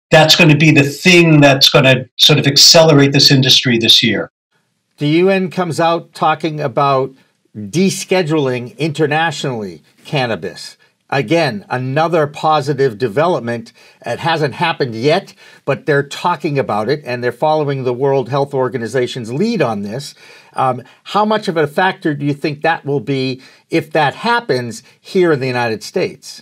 that's 0.09 0.35
going 0.35 0.49
to 0.49 0.57
be 0.57 0.71
the 0.71 0.83
thing 0.83 1.41
that's 1.41 1.69
going 1.69 1.85
to 1.85 2.09
sort 2.17 2.39
of 2.39 2.47
accelerate 2.47 3.11
this 3.11 3.29
industry 3.29 3.77
this 3.77 4.01
year. 4.01 4.31
The 4.97 5.07
UN 5.07 5.51
comes 5.51 5.79
out 5.79 6.13
talking 6.13 6.59
about 6.59 7.13
descheduling 7.55 8.77
internationally 8.77 9.83
cannabis. 10.03 10.77
Again, 11.09 11.65
another 11.69 12.25
positive 12.25 12.97
development. 12.97 13.71
It 14.03 14.19
hasn't 14.19 14.55
happened 14.55 14.95
yet, 14.95 15.35
but 15.63 15.85
they're 15.85 16.07
talking 16.07 16.57
about 16.57 16.89
it 16.89 17.03
and 17.05 17.23
they're 17.23 17.31
following 17.31 17.83
the 17.83 17.93
World 17.93 18.29
Health 18.29 18.55
Organization's 18.55 19.31
lead 19.31 19.61
on 19.61 19.83
this. 19.83 20.15
Um, 20.53 20.81
how 21.03 21.23
much 21.23 21.47
of 21.47 21.57
a 21.57 21.67
factor 21.67 22.15
do 22.15 22.25
you 22.25 22.33
think 22.33 22.61
that 22.61 22.85
will 22.85 22.99
be 23.01 23.41
if 23.69 23.91
that 23.91 24.15
happens 24.15 24.81
here 24.99 25.31
in 25.31 25.39
the 25.39 25.47
United 25.47 25.83
States? 25.83 26.41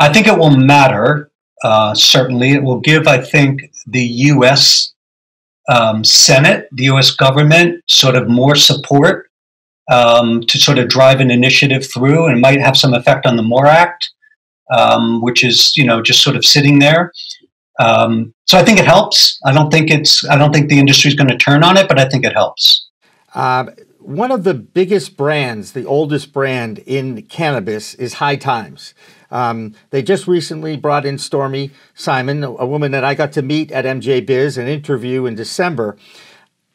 I 0.00 0.12
think 0.12 0.26
it 0.26 0.36
will 0.36 0.56
matter. 0.56 1.30
Uh, 1.62 1.94
certainly, 1.94 2.50
it 2.50 2.64
will 2.64 2.80
give, 2.80 3.06
I 3.06 3.20
think, 3.20 3.70
the 3.86 4.02
U.S. 4.02 4.92
Um, 5.68 6.02
Senate, 6.02 6.68
the 6.72 6.84
U.S. 6.84 7.12
government, 7.12 7.80
sort 7.86 8.16
of 8.16 8.28
more 8.28 8.56
support 8.56 9.30
um, 9.90 10.42
to 10.42 10.58
sort 10.58 10.78
of 10.78 10.88
drive 10.88 11.20
an 11.20 11.30
initiative 11.30 11.90
through, 11.90 12.26
and 12.26 12.40
might 12.40 12.60
have 12.60 12.76
some 12.76 12.94
effect 12.94 13.26
on 13.26 13.36
the 13.36 13.42
MORE 13.42 13.66
Act, 13.66 14.10
um, 14.76 15.20
which 15.22 15.44
is 15.44 15.76
you 15.76 15.84
know 15.84 16.02
just 16.02 16.22
sort 16.22 16.36
of 16.36 16.44
sitting 16.44 16.78
there. 16.78 17.12
Um, 17.78 18.34
so 18.46 18.58
I 18.58 18.64
think 18.64 18.78
it 18.78 18.84
helps. 18.84 19.40
I 19.46 19.52
don't 19.52 19.70
think 19.70 19.90
it's. 19.90 20.28
I 20.28 20.36
don't 20.36 20.52
think 20.52 20.68
the 20.68 20.78
industry 20.78 21.08
is 21.08 21.14
going 21.14 21.28
to 21.28 21.38
turn 21.38 21.64
on 21.64 21.76
it, 21.76 21.88
but 21.88 21.98
I 21.98 22.08
think 22.08 22.24
it 22.24 22.32
helps. 22.32 22.88
Uh, 23.34 23.66
one 23.98 24.32
of 24.32 24.44
the 24.44 24.54
biggest 24.54 25.16
brands, 25.16 25.72
the 25.72 25.86
oldest 25.86 26.32
brand 26.32 26.78
in 26.80 27.22
cannabis, 27.22 27.94
is 27.94 28.14
High 28.14 28.36
Times. 28.36 28.94
Um, 29.30 29.74
they 29.90 30.02
just 30.02 30.26
recently 30.26 30.76
brought 30.76 31.06
in 31.06 31.18
Stormy 31.18 31.70
Simon, 31.94 32.44
a 32.44 32.66
woman 32.66 32.92
that 32.92 33.04
I 33.04 33.14
got 33.14 33.32
to 33.32 33.42
meet 33.42 33.72
at 33.72 33.84
MJ 33.84 34.24
Biz 34.24 34.58
and 34.58 34.68
interview 34.68 35.24
in 35.24 35.34
December. 35.34 35.96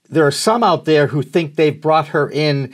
There 0.10 0.26
are 0.26 0.32
some 0.32 0.64
out 0.64 0.86
there 0.86 1.08
who 1.08 1.22
think 1.22 1.56
they've 1.56 1.80
brought 1.80 2.08
her 2.08 2.30
in 2.30 2.74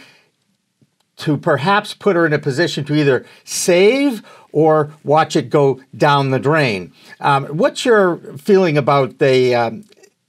to 1.18 1.38
perhaps 1.38 1.94
put 1.94 2.16
her 2.16 2.26
in 2.26 2.34
a 2.34 2.40
position 2.40 2.84
to 2.86 2.96
either 2.96 3.26
save 3.44 4.24
or 4.52 4.94
watch 5.04 5.36
it 5.36 5.50
go 5.50 5.82
down 5.96 6.32
the 6.32 6.40
drain. 6.40 6.94
Um, 7.20 7.46
what's 7.46 7.86
your 7.86 8.18
feeling 8.38 8.78
about 8.78 9.20
the 9.20 9.56
um, 9.56 9.86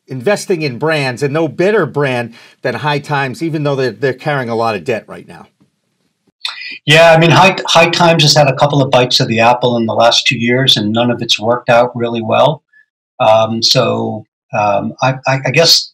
investing 0.07 0.63
in 0.63 0.79
brands 0.79 1.23
and 1.23 1.33
no 1.33 1.49
better 1.49 1.87
brand 1.87 2.35
than 2.63 2.75
High 2.75 2.99
Times, 2.99 3.43
even 3.43 3.63
though 3.63 3.77
they're, 3.77 3.93
they're 3.93 4.15
carrying 4.15 4.49
a 4.49 4.55
lot 4.55 4.75
of 4.75 4.85
debt 4.85 5.09
right 5.09 5.27
now? 5.27 5.47
Yeah, 6.87 7.13
I 7.13 7.19
mean, 7.19 7.31
High, 7.31 7.57
High 7.67 7.91
Times 7.91 8.23
has 8.23 8.35
had 8.35 8.49
a 8.49 8.57
couple 8.57 8.83
of 8.83 8.91
bites 8.91 9.21
of 9.21 9.29
the 9.29 9.41
apple 9.41 9.77
in 9.77 9.87
the 9.87 9.95
last 9.95 10.27
two 10.27 10.39
years, 10.39 10.77
and 10.77 10.93
none 10.93 11.11
of 11.11 11.23
it's 11.23 11.39
worked 11.41 11.71
out 11.71 11.95
really 11.97 12.23
well. 12.23 12.63
Um, 13.21 13.63
so 13.63 14.27
um, 14.53 14.95
I, 15.03 15.19
I, 15.27 15.51
guess 15.51 15.93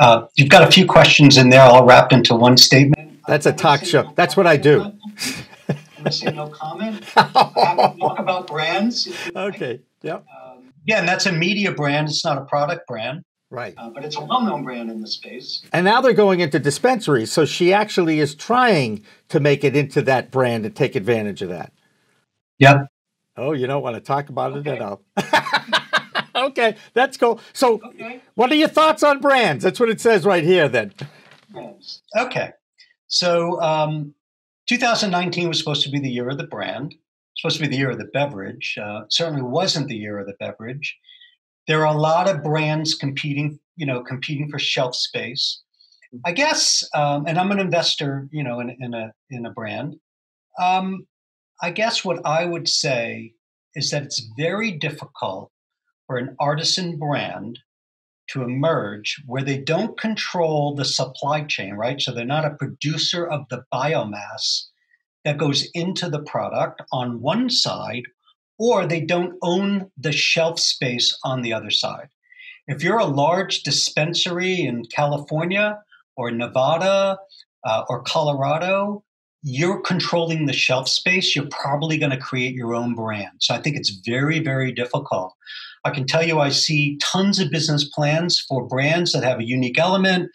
uh, 0.00 0.26
you've 0.34 0.48
got 0.48 0.66
a 0.66 0.72
few 0.72 0.86
questions 0.86 1.36
in 1.36 1.50
there 1.50 1.62
all 1.62 1.84
wrapped 1.84 2.12
into 2.12 2.34
one 2.34 2.56
statement. 2.56 3.07
That's 3.28 3.44
a 3.44 3.52
talk 3.52 3.84
show. 3.84 4.10
That's 4.14 4.36
what 4.36 4.46
I 4.46 4.56
do. 4.56 4.80
I'm 4.80 4.98
going 5.68 6.04
to 6.04 6.12
say 6.12 6.32
no 6.32 6.48
comment. 6.48 7.04
I 7.14 7.28
talk 8.00 8.18
about 8.18 8.46
brands. 8.46 9.06
Okay. 9.36 9.80
Yep. 10.02 10.24
Um, 10.44 10.72
yeah, 10.86 11.00
and 11.00 11.06
that's 11.06 11.26
a 11.26 11.32
media 11.32 11.72
brand. 11.72 12.08
It's 12.08 12.24
not 12.24 12.38
a 12.38 12.46
product 12.46 12.86
brand. 12.86 13.22
Right. 13.50 13.74
Uh, 13.76 13.90
but 13.90 14.04
it's 14.04 14.16
a 14.16 14.24
well 14.24 14.40
known 14.42 14.64
brand 14.64 14.90
in 14.90 15.02
the 15.02 15.06
space. 15.06 15.62
And 15.72 15.84
now 15.84 16.00
they're 16.00 16.14
going 16.14 16.40
into 16.40 16.58
dispensaries. 16.58 17.30
So 17.30 17.44
she 17.44 17.72
actually 17.72 18.18
is 18.20 18.34
trying 18.34 19.04
to 19.28 19.40
make 19.40 19.62
it 19.62 19.76
into 19.76 20.00
that 20.02 20.30
brand 20.30 20.64
and 20.64 20.74
take 20.74 20.96
advantage 20.96 21.42
of 21.42 21.50
that. 21.50 21.72
Yep. 22.58 22.86
Oh, 23.36 23.52
you 23.52 23.66
don't 23.66 23.82
want 23.82 23.96
to 23.96 24.00
talk 24.00 24.30
about 24.30 24.52
okay. 24.52 24.70
it 24.70 24.74
at 24.74 24.82
all. 24.82 25.02
okay, 26.48 26.76
that's 26.94 27.16
cool. 27.16 27.40
So, 27.52 27.80
okay. 27.84 28.20
what 28.34 28.50
are 28.50 28.56
your 28.56 28.68
thoughts 28.68 29.02
on 29.02 29.20
brands? 29.20 29.64
That's 29.64 29.78
what 29.78 29.90
it 29.90 30.00
says 30.00 30.24
right 30.24 30.42
here, 30.42 30.68
then. 30.68 30.92
Brands. 31.50 32.02
Okay. 32.16 32.52
So, 33.08 33.60
um, 33.60 34.14
2019 34.68 35.48
was 35.48 35.58
supposed 35.58 35.82
to 35.82 35.90
be 35.90 35.98
the 35.98 36.10
year 36.10 36.28
of 36.28 36.36
the 36.38 36.46
brand, 36.46 36.94
supposed 37.36 37.56
to 37.56 37.62
be 37.62 37.68
the 37.68 37.76
year 37.76 37.90
of 37.90 37.98
the 37.98 38.10
beverage. 38.12 38.76
Uh, 38.80 39.02
certainly 39.08 39.42
wasn't 39.42 39.88
the 39.88 39.96
year 39.96 40.18
of 40.18 40.26
the 40.26 40.36
beverage. 40.38 40.96
There 41.66 41.86
are 41.86 41.94
a 41.94 41.98
lot 41.98 42.28
of 42.28 42.42
brands 42.42 42.94
competing, 42.94 43.58
you 43.76 43.86
know, 43.86 44.02
competing 44.02 44.50
for 44.50 44.58
shelf 44.58 44.94
space. 44.94 45.62
I 46.24 46.32
guess, 46.32 46.88
um, 46.94 47.26
and 47.26 47.38
I'm 47.38 47.50
an 47.50 47.60
investor, 47.60 48.28
you 48.30 48.42
know, 48.42 48.60
in, 48.60 48.70
in 48.80 48.94
a 48.94 49.12
in 49.30 49.44
a 49.44 49.50
brand. 49.50 49.96
Um, 50.58 51.06
I 51.62 51.70
guess 51.70 52.04
what 52.04 52.24
I 52.24 52.44
would 52.44 52.68
say 52.68 53.34
is 53.74 53.90
that 53.90 54.02
it's 54.02 54.26
very 54.38 54.72
difficult 54.72 55.50
for 56.06 56.16
an 56.16 56.34
artisan 56.40 56.98
brand 56.98 57.58
to 58.28 58.42
emerge 58.42 59.22
where 59.26 59.42
they 59.42 59.58
don't 59.58 59.98
control 59.98 60.74
the 60.74 60.84
supply 60.84 61.42
chain, 61.42 61.74
right? 61.74 62.00
So 62.00 62.12
they're 62.12 62.24
not 62.24 62.44
a 62.44 62.56
producer 62.56 63.26
of 63.26 63.48
the 63.48 63.64
biomass 63.72 64.66
that 65.24 65.38
goes 65.38 65.68
into 65.74 66.08
the 66.08 66.22
product 66.22 66.82
on 66.92 67.20
one 67.20 67.50
side, 67.50 68.04
or 68.58 68.86
they 68.86 69.00
don't 69.00 69.34
own 69.42 69.90
the 69.96 70.12
shelf 70.12 70.58
space 70.58 71.16
on 71.24 71.42
the 71.42 71.52
other 71.52 71.70
side. 71.70 72.08
If 72.66 72.82
you're 72.82 72.98
a 72.98 73.06
large 73.06 73.62
dispensary 73.62 74.60
in 74.60 74.84
California 74.84 75.80
or 76.16 76.30
Nevada 76.30 77.18
uh, 77.64 77.84
or 77.88 78.02
Colorado, 78.02 79.04
you're 79.42 79.80
controlling 79.80 80.46
the 80.46 80.52
shelf 80.52 80.88
space. 80.88 81.34
You're 81.34 81.48
probably 81.50 81.96
going 81.96 82.10
to 82.10 82.18
create 82.18 82.54
your 82.54 82.74
own 82.74 82.94
brand. 82.94 83.38
So 83.40 83.54
I 83.54 83.62
think 83.62 83.76
it's 83.76 84.00
very, 84.04 84.40
very 84.40 84.72
difficult. 84.72 85.34
I 85.84 85.90
can 85.90 86.06
tell 86.06 86.24
you 86.24 86.40
I 86.40 86.50
see 86.50 86.98
tons 86.98 87.38
of 87.38 87.50
business 87.50 87.84
plans 87.84 88.38
for 88.48 88.66
brands 88.66 89.12
that 89.12 89.24
have 89.24 89.40
a 89.40 89.46
unique 89.46 89.78
element, 89.78 90.30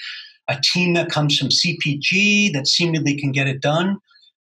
a 0.48 0.58
team 0.62 0.94
that 0.94 1.10
comes 1.10 1.38
from 1.38 1.50
CPG 1.50 2.54
that 2.54 2.68
seemingly 2.68 3.20
can 3.20 3.32
get 3.32 3.48
it 3.48 3.62
done. 3.62 4.00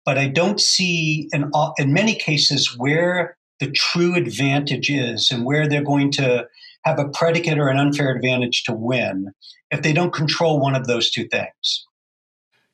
But 0.06 0.18
I 0.18 0.28
don't 0.28 0.60
see, 0.60 1.30
in, 1.32 1.52
in 1.78 1.94
many 1.94 2.16
cases, 2.16 2.78
where 2.78 3.38
the 3.60 3.72
true 3.72 4.16
advantage 4.16 4.90
is 4.90 5.30
and 5.32 5.46
where 5.46 5.68
they're 5.68 5.84
going 5.84 6.12
to 6.14 6.48
have 6.84 7.00
a 7.00 7.10
predicate 7.10 7.60
or 7.60 7.70
an 7.70 7.78
unfair 7.78 8.14
advantage 8.16 8.64
to 8.64 8.74
win 8.74 9.32
if 9.70 9.84
they 9.84 9.94
don't 9.94 10.14
control 10.14 10.60
one 10.60 10.76
of 10.76 10.88
those 10.88 11.12
two 11.12 11.28
things. 11.28 11.86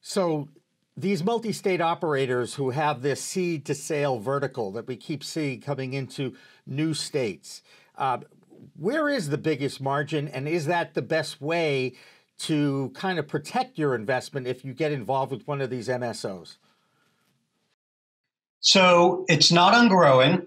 So, 0.01 0.47
these 0.95 1.23
multi 1.23 1.51
state 1.51 1.81
operators 1.81 2.55
who 2.55 2.71
have 2.71 3.03
this 3.03 3.21
seed 3.21 3.65
to 3.65 3.75
sale 3.75 4.17
vertical 4.17 4.71
that 4.71 4.87
we 4.87 4.95
keep 4.95 5.23
seeing 5.23 5.61
coming 5.61 5.93
into 5.93 6.33
new 6.65 6.95
states, 6.95 7.61
uh, 7.97 8.19
where 8.75 9.09
is 9.09 9.29
the 9.29 9.37
biggest 9.37 9.81
margin, 9.81 10.27
and 10.27 10.47
is 10.47 10.65
that 10.67 10.93
the 10.93 11.01
best 11.01 11.41
way 11.41 11.93
to 12.39 12.91
kind 12.93 13.17
of 13.17 13.27
protect 13.27 13.77
your 13.77 13.95
investment 13.95 14.47
if 14.47 14.63
you 14.63 14.73
get 14.73 14.91
involved 14.91 15.31
with 15.31 15.47
one 15.47 15.61
of 15.61 15.69
these 15.69 15.87
MSOs? 15.87 16.57
So 18.59 19.25
it's 19.27 19.51
not 19.51 19.73
on 19.73 19.87
growing, 19.87 20.45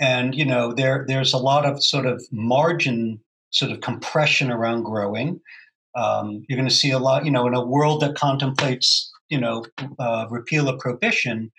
and 0.00 0.34
you 0.34 0.44
know 0.44 0.72
there 0.72 1.04
there's 1.06 1.32
a 1.32 1.38
lot 1.38 1.64
of 1.64 1.82
sort 1.82 2.06
of 2.06 2.22
margin 2.30 3.20
sort 3.50 3.70
of 3.70 3.80
compression 3.80 4.50
around 4.50 4.82
growing. 4.82 5.40
Um, 5.94 6.44
you're 6.48 6.56
going 6.56 6.68
to 6.68 6.74
see 6.74 6.90
a 6.90 6.98
lot, 6.98 7.24
you 7.24 7.30
know, 7.30 7.46
in 7.46 7.54
a 7.54 7.64
world 7.64 8.00
that 8.00 8.14
contemplates, 8.14 9.12
you 9.28 9.38
know, 9.38 9.64
uh, 9.98 10.26
repeal 10.30 10.68
of 10.68 10.80
prohibition. 10.80 11.52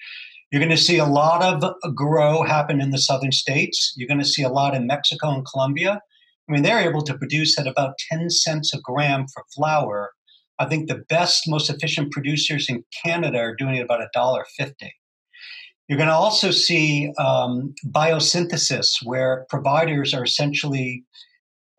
You're 0.53 0.59
going 0.59 0.69
to 0.69 0.77
see 0.77 0.99
a 0.99 1.05
lot 1.05 1.41
of 1.41 1.95
grow 1.95 2.43
happen 2.43 2.79
in 2.79 2.91
the 2.91 2.99
southern 2.99 3.31
states. 3.31 3.91
You're 3.97 4.07
going 4.07 4.19
to 4.19 4.25
see 4.25 4.43
a 4.43 4.49
lot 4.49 4.75
in 4.75 4.85
Mexico 4.85 5.33
and 5.33 5.43
Colombia. 5.43 5.99
I 6.47 6.51
mean, 6.51 6.61
they're 6.61 6.87
able 6.87 7.01
to 7.05 7.17
produce 7.17 7.57
at 7.57 7.65
about 7.65 7.95
10 8.11 8.29
cents 8.29 8.71
a 8.71 8.79
gram 8.83 9.25
for 9.33 9.43
flower. 9.55 10.11
I 10.59 10.65
think 10.65 10.87
the 10.87 11.03
best, 11.09 11.45
most 11.47 11.71
efficient 11.71 12.11
producers 12.11 12.69
in 12.69 12.83
Canada 13.03 13.39
are 13.39 13.55
doing 13.55 13.77
it 13.77 13.81
about 13.81 14.01
a 14.01 14.09
dollar 14.13 14.45
fifty. 14.55 14.93
You're 15.87 15.97
going 15.97 16.09
to 16.09 16.13
also 16.13 16.51
see 16.51 17.11
um, 17.17 17.73
biosynthesis, 17.87 19.03
where 19.03 19.47
providers 19.49 20.13
are 20.13 20.23
essentially, 20.23 21.03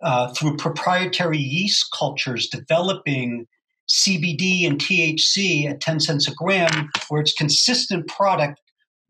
uh, 0.03 0.35
through 0.35 0.57
proprietary 0.57 1.39
yeast 1.39 1.87
cultures, 1.97 2.49
developing 2.49 3.47
CBD 3.89 4.67
and 4.67 4.81
THC 4.81 5.71
at 5.71 5.81
10 5.81 6.01
cents 6.01 6.27
a 6.27 6.35
gram, 6.35 6.91
where 7.09 7.21
it's 7.21 7.35
consistent 7.35 8.09
product 8.09 8.61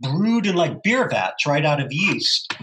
brewed 0.05 0.47
in 0.47 0.55
like 0.55 0.83
beer 0.83 1.09
vats 1.09 1.47
right 1.47 1.64
out 1.64 1.81
of 1.81 1.93
yeast. 1.93 2.55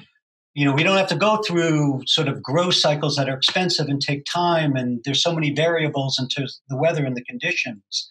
You 0.53 0.65
know, 0.65 0.73
we 0.73 0.83
don't 0.83 0.97
have 0.97 1.07
to 1.07 1.15
go 1.15 1.41
through 1.47 2.01
sort 2.05 2.27
of 2.27 2.43
grow 2.43 2.71
cycles 2.71 3.15
that 3.15 3.29
are 3.29 3.35
expensive 3.35 3.87
and 3.87 4.01
take 4.01 4.25
time, 4.25 4.75
and 4.75 4.99
there's 5.05 5.23
so 5.23 5.33
many 5.33 5.51
variables 5.51 6.19
into 6.19 6.47
the 6.69 6.77
weather 6.77 7.05
and 7.05 7.15
the 7.15 7.23
conditions. 7.23 8.07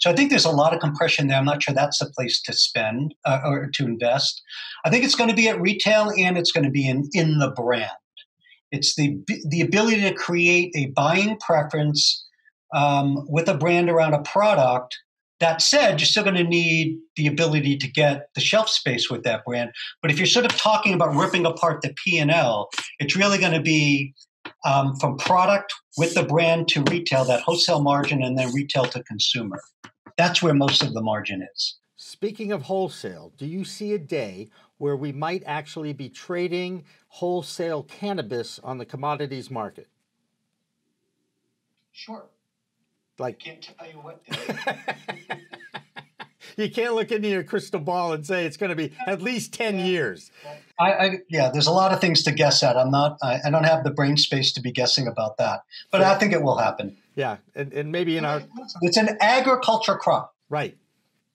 So 0.00 0.10
I 0.10 0.14
think 0.14 0.30
there's 0.30 0.44
a 0.44 0.50
lot 0.50 0.74
of 0.74 0.80
compression 0.80 1.28
there. 1.28 1.38
I'm 1.38 1.44
not 1.44 1.62
sure 1.62 1.74
that's 1.74 1.98
the 1.98 2.10
place 2.10 2.42
to 2.42 2.52
spend 2.52 3.14
uh, 3.24 3.40
or 3.44 3.70
to 3.74 3.84
invest. 3.84 4.42
I 4.84 4.90
think 4.90 5.04
it's 5.04 5.14
going 5.14 5.30
to 5.30 5.36
be 5.36 5.48
at 5.48 5.60
retail 5.60 6.10
and 6.18 6.36
it's 6.36 6.52
going 6.52 6.64
to 6.64 6.70
be 6.70 6.88
in 6.88 7.08
in 7.12 7.38
the 7.38 7.50
brand. 7.50 7.90
It's 8.70 8.96
the 8.96 9.18
the 9.48 9.60
ability 9.60 10.02
to 10.02 10.12
create 10.14 10.72
a 10.76 10.86
buying 10.86 11.38
preference 11.38 12.26
um, 12.74 13.24
with 13.28 13.48
a 13.48 13.54
brand 13.54 13.88
around 13.88 14.14
a 14.14 14.22
product. 14.22 14.98
That 15.40 15.60
said, 15.60 16.00
you're 16.00 16.06
still 16.06 16.22
going 16.22 16.36
to 16.36 16.44
need 16.44 16.98
the 17.16 17.26
ability 17.26 17.76
to 17.78 17.90
get 17.90 18.28
the 18.34 18.40
shelf 18.40 18.68
space 18.68 19.10
with 19.10 19.24
that 19.24 19.44
brand. 19.44 19.72
But 20.00 20.10
if 20.10 20.18
you're 20.18 20.26
sort 20.26 20.44
of 20.44 20.56
talking 20.56 20.94
about 20.94 21.14
ripping 21.14 21.44
apart 21.44 21.82
the 21.82 21.92
P 22.02 22.18
and 22.18 22.30
L, 22.30 22.70
it's 23.00 23.16
really 23.16 23.38
going 23.38 23.52
to 23.52 23.60
be 23.60 24.14
um, 24.64 24.94
from 24.96 25.16
product 25.16 25.74
with 25.96 26.14
the 26.14 26.22
brand 26.22 26.68
to 26.68 26.82
retail, 26.84 27.24
that 27.24 27.42
wholesale 27.42 27.82
margin, 27.82 28.22
and 28.22 28.38
then 28.38 28.52
retail 28.52 28.84
to 28.86 29.02
consumer. 29.02 29.60
That's 30.16 30.42
where 30.42 30.54
most 30.54 30.82
of 30.82 30.94
the 30.94 31.02
margin 31.02 31.46
is. 31.54 31.76
Speaking 31.96 32.52
of 32.52 32.62
wholesale, 32.62 33.32
do 33.36 33.46
you 33.46 33.64
see 33.64 33.92
a 33.92 33.98
day 33.98 34.50
where 34.78 34.96
we 34.96 35.12
might 35.12 35.42
actually 35.46 35.92
be 35.92 36.08
trading 36.08 36.84
wholesale 37.08 37.82
cannabis 37.82 38.60
on 38.62 38.78
the 38.78 38.84
commodities 38.84 39.50
market? 39.50 39.88
Sure. 41.92 42.26
Like 43.18 43.38
can't 43.38 43.62
tell 43.62 43.88
you 43.88 43.94
what. 43.94 44.22
you 46.56 46.70
can't 46.70 46.94
look 46.94 47.12
into 47.12 47.28
your 47.28 47.44
crystal 47.44 47.80
ball 47.80 48.12
and 48.12 48.26
say 48.26 48.44
it's 48.44 48.56
going 48.56 48.70
to 48.70 48.76
be 48.76 48.92
at 49.06 49.22
least 49.22 49.52
10 49.54 49.78
years. 49.78 50.30
I, 50.78 50.92
I, 50.92 51.18
yeah, 51.28 51.50
there's 51.50 51.66
a 51.66 51.72
lot 51.72 51.92
of 51.92 52.00
things 52.00 52.22
to 52.24 52.32
guess 52.32 52.62
at. 52.62 52.76
I'm 52.76 52.90
not, 52.90 53.18
I, 53.22 53.40
I, 53.44 53.50
don't 53.50 53.64
have 53.64 53.84
the 53.84 53.90
brain 53.90 54.16
space 54.16 54.52
to 54.52 54.60
be 54.60 54.72
guessing 54.72 55.06
about 55.06 55.36
that, 55.38 55.60
but 55.92 56.00
I 56.02 56.18
think 56.18 56.32
it 56.32 56.42
will 56.42 56.58
happen. 56.58 56.96
Yeah, 57.14 57.36
and, 57.54 57.72
and 57.72 57.92
maybe 57.92 58.16
in 58.16 58.24
our. 58.24 58.42
It's 58.82 58.96
an 58.96 59.16
agriculture 59.20 59.94
crop. 59.94 60.34
Right, 60.48 60.76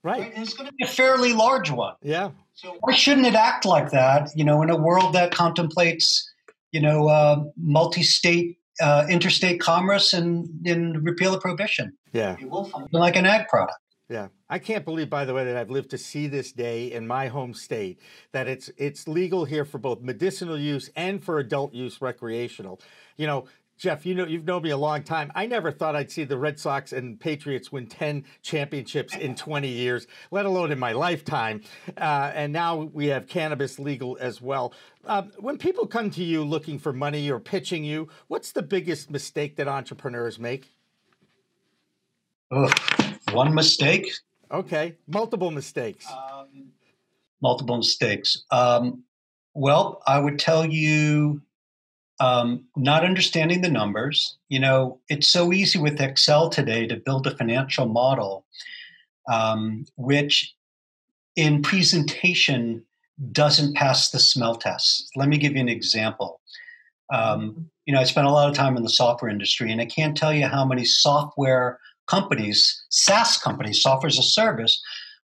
right. 0.03 0.19
right? 0.19 0.33
It's 0.35 0.53
going 0.53 0.67
to 0.67 0.73
be 0.73 0.83
a 0.83 0.87
fairly 0.87 1.31
large 1.31 1.71
one. 1.71 1.95
Yeah. 2.01 2.31
So 2.55 2.75
why 2.81 2.93
shouldn't 2.93 3.25
it 3.25 3.35
act 3.35 3.65
like 3.65 3.91
that? 3.91 4.29
You 4.35 4.43
know, 4.43 4.61
in 4.61 4.69
a 4.69 4.75
world 4.75 5.13
that 5.13 5.33
contemplates, 5.33 6.29
you 6.73 6.81
know, 6.81 7.07
uh, 7.07 7.43
multi-state, 7.55 8.58
uh, 8.81 9.05
interstate 9.09 9.59
commerce 9.59 10.13
and, 10.13 10.47
and 10.65 11.03
repeal 11.05 11.33
of 11.33 11.41
prohibition. 11.41 11.93
Yeah. 12.13 12.35
It 12.39 12.49
will 12.49 12.65
function 12.65 12.99
like 12.99 13.15
an 13.15 13.25
ag 13.25 13.47
product. 13.47 13.77
Yeah, 14.09 14.29
I 14.49 14.57
can't 14.57 14.85
believe, 14.85 15.07
by 15.07 15.23
the 15.25 15.35
way, 15.35 15.45
that 15.45 15.55
I've 15.55 15.69
lived 15.69 15.91
to 15.91 15.97
see 15.99 16.25
this 16.25 16.51
day 16.51 16.91
in 16.91 17.05
my 17.05 17.27
home 17.27 17.53
state. 17.53 17.99
That 18.31 18.47
it's 18.47 18.71
it's 18.75 19.07
legal 19.07 19.45
here 19.45 19.65
for 19.65 19.77
both 19.77 20.01
medicinal 20.01 20.57
use 20.57 20.89
and 20.95 21.23
for 21.23 21.37
adult 21.37 21.75
use, 21.75 22.01
recreational. 22.01 22.81
You 23.17 23.27
know, 23.27 23.45
Jeff, 23.79 24.05
you 24.05 24.13
know 24.13 24.27
you've 24.27 24.43
known 24.43 24.61
me 24.61 24.71
a 24.71 24.77
long 24.77 25.03
time. 25.03 25.31
I 25.33 25.45
never 25.45 25.71
thought 25.71 25.95
I'd 25.95 26.11
see 26.11 26.25
the 26.25 26.37
Red 26.37 26.59
Sox 26.59 26.91
and 26.91 27.17
Patriots 27.17 27.71
win 27.71 27.87
ten 27.87 28.25
championships 28.41 29.15
in 29.15 29.35
twenty 29.35 29.69
years, 29.69 30.05
let 30.31 30.45
alone 30.45 30.73
in 30.73 30.77
my 30.77 30.91
lifetime. 30.91 31.61
Uh, 31.97 32.29
and 32.35 32.51
now 32.51 32.75
we 32.75 33.07
have 33.07 33.25
cannabis 33.25 33.79
legal 33.79 34.17
as 34.19 34.41
well. 34.41 34.73
Um, 35.05 35.31
when 35.39 35.57
people 35.57 35.87
come 35.87 36.11
to 36.11 36.23
you 36.23 36.43
looking 36.43 36.77
for 36.77 36.91
money 36.91 37.31
or 37.31 37.39
pitching 37.39 37.85
you, 37.85 38.09
what's 38.27 38.51
the 38.51 38.61
biggest 38.61 39.09
mistake 39.09 39.55
that 39.55 39.69
entrepreneurs 39.69 40.37
make? 40.37 40.73
Ugh. 42.51 42.77
One 43.31 43.55
mistake. 43.55 44.11
Okay, 44.51 44.97
multiple 45.07 45.51
mistakes. 45.51 46.05
Um, 46.11 46.71
multiple 47.41 47.77
mistakes. 47.77 48.43
Um, 48.51 49.03
well, 49.53 50.01
I 50.05 50.19
would 50.19 50.37
tell 50.37 50.65
you 50.65 51.41
um, 52.19 52.65
not 52.75 53.05
understanding 53.05 53.62
the 53.62 53.69
numbers. 53.69 54.38
You 54.49 54.60
know, 54.60 54.99
it's 55.10 55.27
so 55.27 55.53
easy 55.53 55.79
with 55.79 56.01
Excel 56.01 56.49
today 56.49 56.86
to 56.88 56.97
build 56.97 57.27
a 57.27 57.36
financial 57.36 57.88
model, 57.88 58.45
um, 59.29 59.86
which 59.95 60.53
in 61.36 61.62
presentation 61.62 62.84
doesn't 63.32 63.75
pass 63.75 64.12
the 64.12 64.19
smell 64.19 64.55
test. 64.55 65.10
Let 65.15 65.29
me 65.29 65.38
give 65.38 65.53
you 65.53 65.62
an 65.62 65.69
example. 65.69 66.41
Um, 67.12 67.69
you 67.86 67.93
know, 67.93 67.99
I 67.99 68.03
spent 68.03 68.27
a 68.27 68.32
lot 68.32 68.49
of 68.49 68.55
time 68.55 68.77
in 68.77 68.84
the 68.84 68.89
software 68.89 69.32
industry, 69.32 69.71
and 69.71 69.82
I 69.82 69.86
can't 69.86 70.15
tell 70.15 70.34
you 70.34 70.47
how 70.47 70.65
many 70.65 70.86
software 70.86 71.79
companies, 72.08 72.84
SaaS 72.89 73.38
companies, 73.38 73.82
software 73.82 74.08
as 74.08 74.19
a 74.19 74.23
service, 74.23 74.82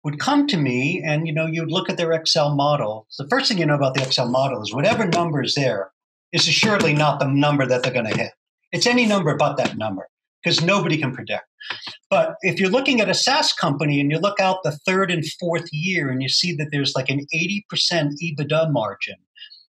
would 0.04 0.20
come 0.20 0.48
to 0.48 0.58
me 0.58 1.04
and 1.06 1.28
you 1.28 1.34
know 1.34 1.46
you'd 1.46 1.72
look 1.72 1.90
at 1.90 1.98
their 1.98 2.14
Excel 2.14 2.56
model. 2.56 3.06
So 3.10 3.24
the 3.24 3.30
first 3.30 3.50
thing 3.50 3.58
you 3.58 3.66
know 3.66 3.76
about 3.76 3.96
the 3.96 4.04
Excel 4.04 4.30
model 4.30 4.62
is 4.62 4.74
whatever 4.74 5.06
number 5.06 5.44
is 5.44 5.56
there 5.56 5.92
is 6.32 6.48
assuredly 6.48 6.94
not 6.94 7.20
the 7.20 7.28
number 7.28 7.66
that 7.66 7.84
they're 7.84 7.94
going 7.94 8.06
to 8.06 8.18
hit. 8.18 8.32
It's 8.72 8.88
any 8.88 9.06
number 9.06 9.36
but 9.36 9.58
that 9.58 9.78
number 9.78 10.08
because 10.44 10.64
nobody 10.64 10.98
can 10.98 11.14
predict. 11.14 11.44
But 12.10 12.36
if 12.42 12.60
you're 12.60 12.70
looking 12.70 13.02
at 13.02 13.10
a 13.10 13.14
SaaS 13.14 13.54
company 13.54 14.00
and 14.00 14.12
you 14.12 14.20
look 14.20 14.40
out 14.40 14.64
the 14.64 14.78
third 14.86 15.12
and 15.12 15.26
fourth 15.40 15.68
year 15.72 16.10
and 16.10 16.22
you 16.22 16.30
see 16.30 16.56
that 16.56 16.70
there's 16.72 16.96
like 16.96 17.10
an 17.10 17.26
80% 17.34 17.64
EBITDA 17.74 18.72
margin, 18.72 19.16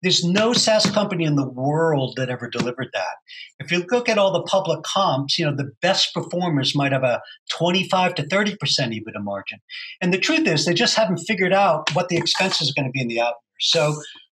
there's 0.02 0.24
no 0.24 0.52
SaaS 0.52 0.90
company 0.90 1.24
in 1.24 1.36
the 1.36 1.48
world 1.48 2.14
that 2.16 2.28
ever 2.28 2.48
delivered 2.48 2.88
that. 2.92 3.16
If 3.60 3.70
you 3.70 3.84
look 3.90 4.08
at 4.08 4.18
all 4.18 4.32
the 4.32 4.42
public 4.42 4.82
comps, 4.82 5.38
you 5.38 5.44
know, 5.44 5.54
the 5.54 5.70
best 5.80 6.12
performers 6.12 6.74
might 6.74 6.92
have 6.92 7.04
a 7.04 7.22
25 7.56 8.16
to 8.16 8.22
30% 8.24 8.56
EBITDA 8.58 9.22
margin. 9.22 9.60
And 10.00 10.12
the 10.12 10.18
truth 10.18 10.46
is, 10.46 10.64
they 10.64 10.74
just 10.74 10.96
haven't 10.96 11.18
figured 11.18 11.52
out 11.52 11.94
what 11.94 12.08
the 12.08 12.16
expenses 12.16 12.70
are 12.70 12.74
going 12.80 12.88
to 12.88 12.92
be 12.92 13.00
in 13.00 13.08
the 13.08 13.20
out. 13.20 13.34
So 13.60 13.94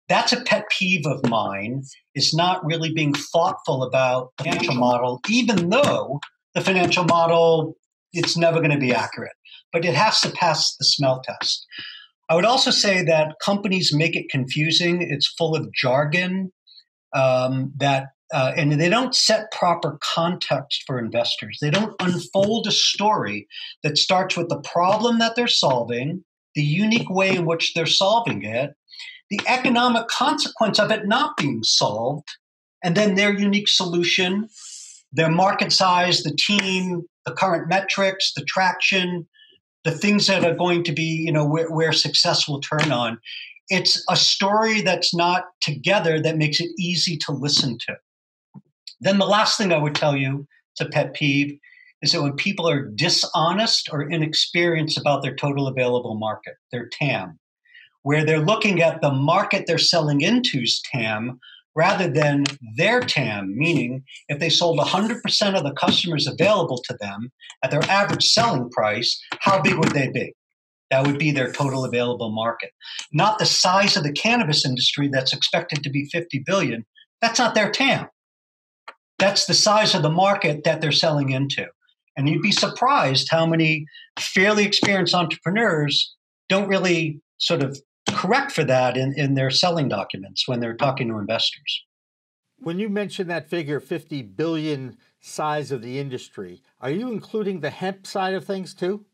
that's 0.09 0.33
a 0.33 0.41
pet 0.41 0.65
peeve 0.69 1.05
of 1.05 1.27
mine, 1.29 1.83
is 2.15 2.33
not 2.33 2.65
really 2.65 2.93
being 2.93 3.13
thoughtful 3.13 3.83
about 3.83 4.31
the 4.37 4.43
financial 4.43 4.75
model, 4.75 5.21
even 5.29 5.69
though 5.69 6.19
the 6.53 6.61
financial 6.61 7.05
model, 7.05 7.75
it's 8.11 8.37
never 8.37 8.59
going 8.59 8.71
to 8.71 8.77
be 8.77 8.93
accurate. 8.93 9.33
But 9.71 9.85
it 9.85 9.95
has 9.95 10.21
to 10.21 10.29
pass 10.31 10.75
the 10.75 10.85
smell 10.85 11.21
test. 11.21 11.65
I 12.29 12.35
would 12.35 12.45
also 12.45 12.71
say 12.71 13.03
that 13.03 13.35
companies 13.41 13.93
make 13.93 14.15
it 14.15 14.29
confusing. 14.29 15.01
It's 15.01 15.33
full 15.37 15.55
of 15.55 15.73
jargon 15.73 16.51
um, 17.15 17.71
that, 17.77 18.07
uh, 18.33 18.53
and 18.55 18.73
they 18.73 18.89
don't 18.89 19.15
set 19.15 19.51
proper 19.51 19.97
context 20.01 20.83
for 20.85 20.99
investors. 20.99 21.57
They 21.61 21.69
don't 21.69 21.95
unfold 21.99 22.67
a 22.67 22.71
story 22.71 23.47
that 23.83 23.97
starts 23.97 24.37
with 24.37 24.49
the 24.49 24.61
problem 24.61 25.19
that 25.19 25.35
they're 25.35 25.47
solving, 25.47 26.23
the 26.55 26.63
unique 26.63 27.09
way 27.09 27.35
in 27.35 27.45
which 27.45 27.73
they're 27.73 27.85
solving 27.85 28.43
it, 28.43 28.71
the 29.29 29.39
economic 29.47 30.07
consequence 30.07 30.79
of 30.79 30.91
it 30.91 31.07
not 31.07 31.37
being 31.37 31.63
solved, 31.63 32.27
and 32.83 32.95
then 32.95 33.15
their 33.15 33.33
unique 33.33 33.67
solution, 33.67 34.47
their 35.11 35.29
market 35.29 35.71
size, 35.71 36.23
the 36.23 36.35
team, 36.35 37.03
the 37.25 37.31
current 37.31 37.69
metrics, 37.69 38.33
the 38.35 38.43
traction, 38.43 39.27
the 39.83 39.91
things 39.91 40.27
that 40.27 40.45
are 40.45 40.55
going 40.55 40.83
to 40.83 40.91
be, 40.91 41.03
you 41.03 41.31
know, 41.31 41.45
where, 41.45 41.71
where 41.71 41.91
success 41.91 42.47
will 42.47 42.61
turn 42.61 42.91
on. 42.91 43.19
It's 43.69 44.03
a 44.09 44.15
story 44.15 44.81
that's 44.81 45.13
not 45.13 45.45
together 45.61 46.19
that 46.21 46.37
makes 46.37 46.59
it 46.59 46.69
easy 46.77 47.17
to 47.25 47.31
listen 47.31 47.77
to. 47.87 47.95
Then 48.99 49.19
the 49.19 49.25
last 49.25 49.57
thing 49.57 49.71
I 49.71 49.77
would 49.77 49.95
tell 49.95 50.15
you, 50.15 50.47
it's 50.73 50.81
a 50.81 50.89
pet 50.89 51.13
peeve, 51.13 51.57
is 52.01 52.11
that 52.11 52.21
when 52.21 52.33
people 52.33 52.67
are 52.67 52.89
dishonest 52.89 53.89
or 53.91 54.09
inexperienced 54.09 54.97
about 54.97 55.23
their 55.23 55.35
total 55.35 55.67
available 55.67 56.15
market, 56.15 56.55
their 56.71 56.87
TAM, 56.87 57.39
where 58.03 58.25
they're 58.25 58.39
looking 58.39 58.81
at 58.81 59.01
the 59.01 59.11
market 59.11 59.65
they're 59.65 59.77
selling 59.77 60.21
into's 60.21 60.81
TAM 60.91 61.39
rather 61.75 62.07
than 62.07 62.43
their 62.75 62.99
TAM, 62.99 63.57
meaning 63.57 64.03
if 64.29 64.39
they 64.39 64.49
sold 64.49 64.79
100% 64.79 65.57
of 65.57 65.63
the 65.63 65.73
customers 65.73 66.27
available 66.27 66.77
to 66.77 66.95
them 66.99 67.31
at 67.63 67.71
their 67.71 67.83
average 67.89 68.25
selling 68.25 68.69
price, 68.69 69.19
how 69.39 69.61
big 69.61 69.75
would 69.75 69.91
they 69.91 70.09
be? 70.09 70.35
That 70.91 71.07
would 71.07 71.17
be 71.17 71.31
their 71.31 71.51
total 71.51 71.85
available 71.85 72.29
market. 72.29 72.71
Not 73.11 73.39
the 73.39 73.45
size 73.45 73.97
of 73.97 74.03
the 74.03 74.11
cannabis 74.11 74.63
industry 74.65 75.09
that's 75.11 75.33
expected 75.33 75.83
to 75.83 75.89
be 75.89 76.05
50 76.05 76.43
billion. 76.45 76.85
That's 77.21 77.39
not 77.39 77.55
their 77.55 77.71
TAM. 77.71 78.07
That's 79.17 79.45
the 79.45 79.53
size 79.55 79.95
of 79.95 80.03
the 80.03 80.11
market 80.11 80.63
that 80.65 80.81
they're 80.81 80.91
selling 80.91 81.31
into. 81.31 81.65
And 82.15 82.29
you'd 82.29 82.43
be 82.43 82.51
surprised 82.51 83.29
how 83.31 83.47
many 83.47 83.87
fairly 84.19 84.65
experienced 84.65 85.15
entrepreneurs 85.15 86.13
don't 86.47 86.67
really 86.67 87.21
sort 87.39 87.63
of 87.63 87.79
correct 88.11 88.51
for 88.51 88.63
that 88.63 88.97
in, 88.97 89.13
in 89.17 89.33
their 89.33 89.49
selling 89.49 89.89
documents 89.89 90.47
when 90.47 90.59
they're 90.59 90.75
talking 90.75 91.07
to 91.09 91.17
investors. 91.17 91.83
When 92.57 92.79
you 92.79 92.89
mention 92.89 93.27
that 93.27 93.49
figure, 93.49 93.79
50 93.79 94.21
billion 94.21 94.97
size 95.19 95.71
of 95.71 95.81
the 95.81 95.99
industry, 95.99 96.61
are 96.79 96.91
you 96.91 97.11
including 97.11 97.59
the 97.59 97.69
hemp 97.69 98.07
side 98.07 98.33
of 98.33 98.45
things 98.45 98.73
too? 98.73 99.05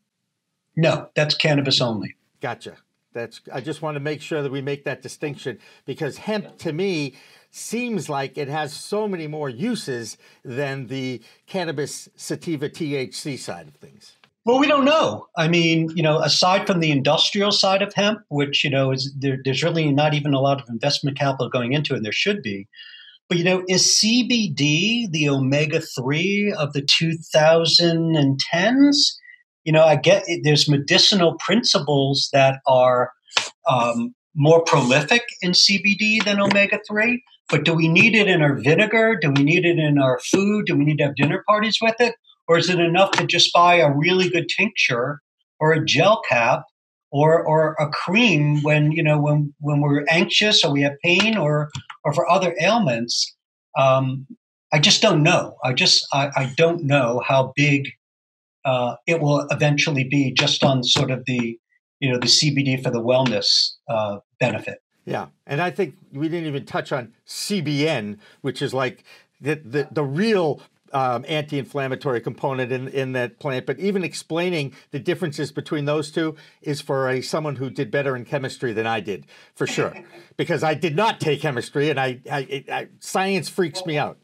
No, 0.76 1.08
that's 1.14 1.34
cannabis 1.34 1.80
only. 1.80 2.14
Gotcha. 2.40 2.76
That's 3.12 3.40
I 3.52 3.60
just 3.60 3.82
want 3.82 3.96
to 3.96 4.00
make 4.00 4.22
sure 4.22 4.42
that 4.42 4.52
we 4.52 4.62
make 4.62 4.84
that 4.84 5.02
distinction 5.02 5.58
because 5.84 6.18
hemp 6.18 6.58
to 6.58 6.72
me 6.72 7.14
seems 7.50 8.08
like 8.08 8.38
it 8.38 8.48
has 8.48 8.72
so 8.72 9.08
many 9.08 9.26
more 9.26 9.48
uses 9.48 10.16
than 10.44 10.86
the 10.86 11.20
cannabis 11.46 12.08
sativa 12.14 12.68
THC 12.68 13.36
side 13.36 13.66
of 13.66 13.74
things. 13.74 14.16
Well, 14.46 14.58
we 14.58 14.66
don't 14.66 14.86
know. 14.86 15.26
I 15.36 15.48
mean, 15.48 15.90
you 15.94 16.02
know, 16.02 16.18
aside 16.18 16.66
from 16.66 16.80
the 16.80 16.90
industrial 16.90 17.52
side 17.52 17.82
of 17.82 17.92
hemp, 17.92 18.20
which 18.28 18.64
you 18.64 18.70
know 18.70 18.90
is 18.90 19.14
there, 19.18 19.36
there's 19.44 19.62
really 19.62 19.92
not 19.92 20.14
even 20.14 20.32
a 20.32 20.40
lot 20.40 20.62
of 20.62 20.68
investment 20.68 21.18
capital 21.18 21.50
going 21.50 21.74
into, 21.74 21.92
it, 21.92 21.98
and 21.98 22.06
there 22.06 22.12
should 22.12 22.42
be. 22.42 22.66
But 23.28 23.38
you 23.38 23.44
know, 23.44 23.62
is 23.68 23.86
CBD 23.86 25.10
the 25.10 25.28
omega 25.28 25.80
three 25.80 26.54
of 26.58 26.72
the 26.72 26.82
2010s? 26.82 28.96
You 29.64 29.72
know, 29.72 29.84
I 29.84 29.96
get 29.96 30.24
it, 30.26 30.40
there's 30.42 30.68
medicinal 30.68 31.36
principles 31.38 32.30
that 32.32 32.60
are 32.66 33.12
um, 33.68 34.14
more 34.34 34.64
prolific 34.64 35.22
in 35.42 35.52
CBD 35.52 36.24
than 36.24 36.40
omega 36.40 36.80
three, 36.88 37.22
but 37.50 37.64
do 37.64 37.74
we 37.74 37.88
need 37.88 38.14
it 38.14 38.26
in 38.26 38.40
our 38.40 38.54
vinegar? 38.54 39.18
Do 39.20 39.32
we 39.36 39.44
need 39.44 39.66
it 39.66 39.78
in 39.78 39.98
our 39.98 40.18
food? 40.18 40.66
Do 40.66 40.76
we 40.76 40.84
need 40.84 40.98
to 40.98 41.04
have 41.04 41.16
dinner 41.16 41.44
parties 41.46 41.78
with 41.80 41.96
it? 42.00 42.14
Or 42.50 42.58
is 42.58 42.68
it 42.68 42.80
enough 42.80 43.12
to 43.12 43.28
just 43.28 43.52
buy 43.52 43.76
a 43.76 43.92
really 43.96 44.28
good 44.28 44.48
tincture 44.48 45.20
or 45.60 45.72
a 45.72 45.84
gel 45.84 46.20
cap 46.28 46.64
or 47.12 47.46
or 47.46 47.76
a 47.78 47.88
cream 47.90 48.60
when 48.62 48.90
you 48.90 49.04
know 49.04 49.20
when 49.20 49.54
when 49.60 49.80
we're 49.80 50.04
anxious 50.10 50.64
or 50.64 50.72
we 50.72 50.82
have 50.82 50.94
pain 51.04 51.38
or 51.38 51.70
or 52.02 52.12
for 52.12 52.28
other 52.28 52.56
ailments? 52.60 53.36
Um, 53.78 54.26
I 54.72 54.80
just 54.80 55.00
don't 55.00 55.22
know. 55.22 55.58
I 55.62 55.72
just 55.72 56.04
I, 56.12 56.30
I 56.34 56.52
don't 56.56 56.82
know 56.82 57.22
how 57.24 57.52
big 57.54 57.88
uh, 58.64 58.96
it 59.06 59.20
will 59.20 59.46
eventually 59.52 60.02
be 60.02 60.32
just 60.32 60.64
on 60.64 60.82
sort 60.82 61.12
of 61.12 61.24
the 61.26 61.56
you 62.00 62.10
know 62.10 62.18
the 62.18 62.26
CBD 62.26 62.82
for 62.82 62.90
the 62.90 63.00
wellness 63.00 63.74
uh, 63.88 64.18
benefit. 64.40 64.82
Yeah, 65.04 65.28
and 65.46 65.60
I 65.60 65.70
think 65.70 65.94
we 66.12 66.28
didn't 66.28 66.48
even 66.48 66.64
touch 66.64 66.90
on 66.90 67.14
CBN, 67.28 68.18
which 68.40 68.60
is 68.60 68.74
like 68.74 69.04
the 69.40 69.54
the, 69.54 69.88
the 69.92 70.02
real 70.02 70.60
um, 70.92 71.24
anti-inflammatory 71.28 72.20
component 72.20 72.72
in, 72.72 72.88
in 72.88 73.12
that 73.12 73.38
plant, 73.38 73.66
but 73.66 73.78
even 73.78 74.04
explaining 74.04 74.74
the 74.90 74.98
differences 74.98 75.52
between 75.52 75.84
those 75.84 76.10
two 76.10 76.36
is 76.62 76.80
for 76.80 77.08
a 77.08 77.20
someone 77.20 77.56
who 77.56 77.70
did 77.70 77.90
better 77.90 78.16
in 78.16 78.24
chemistry 78.24 78.72
than 78.72 78.86
I 78.86 79.00
did, 79.00 79.26
for 79.54 79.66
sure, 79.66 79.94
because 80.36 80.62
I 80.62 80.74
did 80.74 80.96
not 80.96 81.20
take 81.20 81.40
chemistry, 81.40 81.90
and 81.90 81.98
I, 81.98 82.20
I, 82.30 82.64
I 82.70 82.88
science 83.00 83.48
freaks 83.48 83.84
me 83.86 83.98
out. 83.98 84.18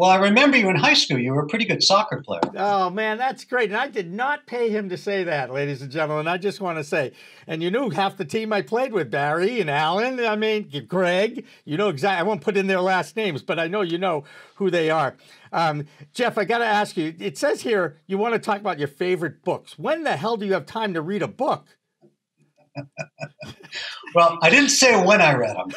Well, 0.00 0.08
I 0.08 0.16
remember 0.16 0.56
you 0.56 0.70
in 0.70 0.76
high 0.76 0.94
school. 0.94 1.18
You 1.18 1.34
were 1.34 1.42
a 1.42 1.46
pretty 1.46 1.66
good 1.66 1.82
soccer 1.82 2.22
player. 2.22 2.40
Oh, 2.56 2.88
man, 2.88 3.18
that's 3.18 3.44
great. 3.44 3.68
And 3.68 3.76
I 3.76 3.86
did 3.86 4.10
not 4.10 4.46
pay 4.46 4.70
him 4.70 4.88
to 4.88 4.96
say 4.96 5.24
that, 5.24 5.52
ladies 5.52 5.82
and 5.82 5.90
gentlemen. 5.90 6.26
I 6.26 6.38
just 6.38 6.58
want 6.58 6.78
to 6.78 6.84
say, 6.84 7.12
and 7.46 7.62
you 7.62 7.70
knew 7.70 7.90
half 7.90 8.16
the 8.16 8.24
team 8.24 8.50
I 8.50 8.62
played 8.62 8.94
with, 8.94 9.10
Barry 9.10 9.60
and 9.60 9.68
Alan. 9.68 10.18
I 10.18 10.36
mean, 10.36 10.70
Greg. 10.88 11.44
You 11.66 11.76
know 11.76 11.90
exactly. 11.90 12.18
I 12.18 12.22
won't 12.22 12.40
put 12.40 12.56
in 12.56 12.66
their 12.66 12.80
last 12.80 13.14
names, 13.14 13.42
but 13.42 13.58
I 13.58 13.66
know 13.66 13.82
you 13.82 13.98
know 13.98 14.24
who 14.54 14.70
they 14.70 14.88
are. 14.88 15.16
Um, 15.52 15.86
Jeff, 16.12 16.38
I 16.38 16.44
got 16.44 16.58
to 16.58 16.66
ask 16.66 16.96
you 16.96 17.14
it 17.18 17.36
says 17.36 17.62
here 17.62 17.98
you 18.06 18.18
want 18.18 18.34
to 18.34 18.38
talk 18.38 18.60
about 18.60 18.78
your 18.78 18.88
favorite 18.88 19.42
books. 19.44 19.78
When 19.78 20.04
the 20.04 20.16
hell 20.16 20.36
do 20.36 20.46
you 20.46 20.52
have 20.52 20.66
time 20.66 20.94
to 20.94 21.02
read 21.02 21.22
a 21.22 21.28
book? 21.28 21.66
well, 24.14 24.38
I 24.42 24.50
didn't 24.50 24.70
say 24.70 25.04
when 25.04 25.20
I 25.20 25.34
read 25.34 25.56
them. 25.56 25.70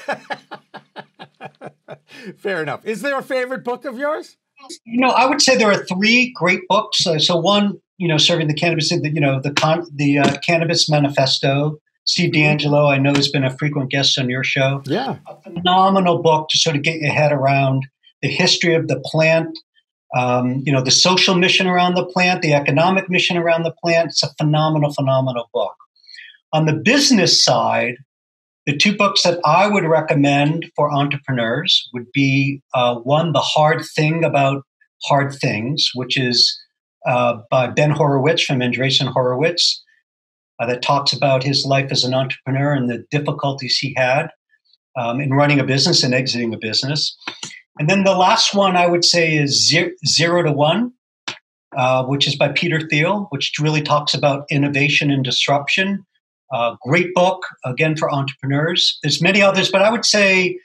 Fair 2.38 2.62
enough. 2.62 2.86
Is 2.86 3.02
there 3.02 3.18
a 3.18 3.24
favorite 3.24 3.64
book 3.64 3.86
of 3.86 3.98
yours? 3.98 4.38
You 4.86 5.02
know, 5.02 5.10
I 5.10 5.26
would 5.26 5.42
say 5.42 5.58
there 5.58 5.72
are 5.72 5.86
three 5.86 6.32
great 6.36 6.62
books. 6.70 7.06
Uh, 7.06 7.20
so 7.20 7.36
one, 7.38 7.80
you 7.98 8.08
know, 8.08 8.18
serving 8.18 8.48
the 8.48 8.54
cannabis, 8.54 8.90
the, 8.90 9.12
you 9.14 9.20
know, 9.20 9.42
the 9.42 9.52
con- 9.52 9.88
the 9.94 10.20
uh, 10.20 10.38
Cannabis 10.46 10.90
Manifesto. 10.90 11.80
Steve 12.06 12.34
mm-hmm. 12.34 12.76
I 12.76 12.98
know, 12.98 13.14
has 13.14 13.30
been 13.30 13.46
a 13.46 13.58
frequent 13.58 13.90
guest 13.90 14.20
on 14.20 14.30
your 14.30 14.44
show. 14.44 14.82
Yeah, 14.86 15.18
a 15.28 15.42
phenomenal 15.42 16.22
book 16.22 16.50
to 16.50 16.58
sort 16.58 16.76
of 16.76 16.84
get 16.84 17.00
your 17.00 17.14
head 17.14 17.32
around 17.32 17.88
the 18.24 18.30
history 18.30 18.74
of 18.74 18.88
the 18.88 19.00
plant. 19.06 19.56
Um, 20.16 20.64
you 20.66 20.72
know, 20.72 20.82
the 20.82 20.92
social 20.92 21.36
mission 21.36 21.68
around 21.68 21.96
the 21.96 22.06
plant, 22.06 22.42
the 22.42 22.54
economic 22.54 23.10
mission 23.10 23.38
around 23.38 23.64
the 23.64 23.74
plant. 23.84 24.10
It's 24.10 24.24
a 24.24 24.34
phenomenal, 24.40 24.94
phenomenal 24.94 25.50
book. 25.54 25.76
On 26.54 26.66
the 26.66 26.74
business 26.74 27.44
side, 27.44 27.96
the 28.66 28.78
two 28.78 28.96
books 28.96 29.24
that 29.24 29.40
I 29.44 29.68
would 29.68 29.84
recommend 29.84 30.72
for 30.76 30.92
entrepreneurs 30.92 31.90
would 31.94 32.12
be 32.14 32.62
uh, 32.74 32.96
one, 32.96 33.34
The 33.34 33.42
Hard 33.42 33.84
Thing 33.96 34.24
About 34.24 34.64
Hard 35.06 35.34
Things, 35.34 35.90
which 35.96 36.18
is 36.18 36.58
uh, 37.06 37.40
by 37.52 37.68
Ben 37.68 37.92
Horowitz 37.92 38.44
from 38.44 38.60
Andreessen 38.60 39.12
Horowitz, 39.12 39.84
uh, 40.60 40.68
that 40.68 40.82
talks 40.82 41.12
about 41.12 41.44
his 41.44 41.66
life 41.66 41.92
as 41.92 42.04
an 42.04 42.14
entrepreneur 42.14 42.72
and 42.72 42.90
the 42.90 43.04
difficulties 43.12 43.78
he 43.78 43.94
had 43.98 44.30
um, 44.96 45.20
in 45.20 45.32
running 45.32 45.60
a 45.60 45.64
business 45.64 46.04
and 46.04 46.14
exiting 46.14 46.54
a 46.54 46.58
business. 46.58 47.18
And 47.80 47.90
then 47.90 48.04
the 48.04 48.16
last 48.16 48.54
one 48.54 48.76
I 48.76 48.88
would 48.88 49.04
say 49.04 49.36
is 49.36 49.68
Zero, 49.68 49.90
zero 50.06 50.44
to 50.44 50.52
One, 50.52 50.94
uh, 51.76 52.06
which 52.06 52.28
is 52.28 52.36
by 52.36 52.50
Peter 52.50 52.80
Thiel, 52.80 53.28
which 53.30 53.54
really 53.60 53.82
talks 53.82 54.14
about 54.14 54.46
innovation 54.52 55.10
and 55.10 55.24
disruption 55.24 56.06
uh, 56.54 56.76
great 56.84 57.14
book, 57.16 57.46
again, 57.66 57.98
for 57.98 58.14
entrepreneurs. 58.14 59.00
There's 59.02 59.22
many 59.22 59.42
others, 59.42 59.72
but 59.72 59.82
I 59.82 59.92
would 59.92 60.06
say 60.06 60.60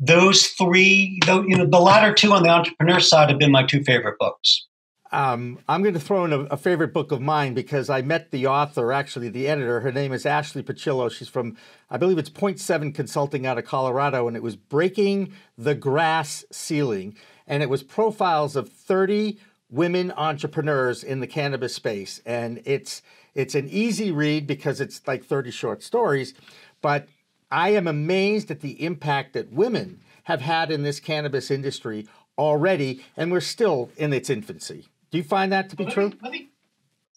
those 0.00 0.48
three, 0.48 1.20
though, 1.26 1.42
you 1.42 1.56
know, 1.56 1.64
the 1.64 1.80
latter 1.80 2.12
two 2.12 2.32
on 2.32 2.42
the 2.42 2.48
entrepreneur 2.48 2.98
side 2.98 3.30
have 3.30 3.38
been 3.38 3.52
my 3.52 3.64
two 3.64 3.84
favorite 3.84 4.18
books. 4.18 4.66
Um, 5.10 5.58
I'm 5.66 5.82
going 5.82 5.94
to 5.94 6.00
throw 6.00 6.26
in 6.26 6.32
a, 6.34 6.40
a, 6.44 6.56
favorite 6.58 6.92
book 6.92 7.12
of 7.12 7.20
mine 7.22 7.54
because 7.54 7.88
I 7.88 8.02
met 8.02 8.30
the 8.30 8.46
author, 8.46 8.92
actually 8.92 9.30
the 9.30 9.48
editor. 9.48 9.80
Her 9.80 9.90
name 9.90 10.12
is 10.12 10.26
Ashley 10.26 10.62
Picillo. 10.62 11.10
She's 11.10 11.28
from, 11.28 11.56
I 11.88 11.96
believe 11.96 12.18
it's 12.18 12.28
Point 12.28 12.60
Seven 12.60 12.92
Consulting 12.92 13.46
out 13.46 13.56
of 13.56 13.64
Colorado, 13.64 14.28
and 14.28 14.36
it 14.36 14.42
was 14.42 14.54
Breaking 14.54 15.32
the 15.56 15.74
Grass 15.74 16.44
Ceiling, 16.52 17.16
and 17.46 17.62
it 17.62 17.70
was 17.70 17.82
profiles 17.82 18.54
of 18.54 18.68
30 18.68 19.38
women 19.70 20.12
entrepreneurs 20.12 21.02
in 21.02 21.20
the 21.20 21.26
cannabis 21.26 21.74
space, 21.74 22.20
and 22.26 22.60
it's 22.66 23.00
it's 23.34 23.54
an 23.54 23.68
easy 23.68 24.10
read 24.10 24.46
because 24.46 24.80
it's 24.80 25.06
like 25.06 25.24
30 25.24 25.50
short 25.52 25.82
stories, 25.82 26.34
but 26.82 27.08
I 27.50 27.70
am 27.70 27.86
amazed 27.86 28.50
at 28.50 28.60
the 28.60 28.84
impact 28.84 29.32
that 29.34 29.52
women 29.52 30.00
have 30.24 30.42
had 30.42 30.70
in 30.70 30.82
this 30.82 31.00
cannabis 31.00 31.50
industry 31.50 32.06
already, 32.36 33.02
and 33.16 33.32
we're 33.32 33.40
still 33.40 33.90
in 33.96 34.12
its 34.12 34.28
infancy. 34.28 34.86
Do 35.10 35.18
you 35.18 35.24
find 35.24 35.52
that 35.52 35.70
to 35.70 35.76
be 35.76 35.84
let 35.84 35.94
true? 35.94 36.08
Me, 36.08 36.16
let 36.22 36.32
me, 36.32 36.48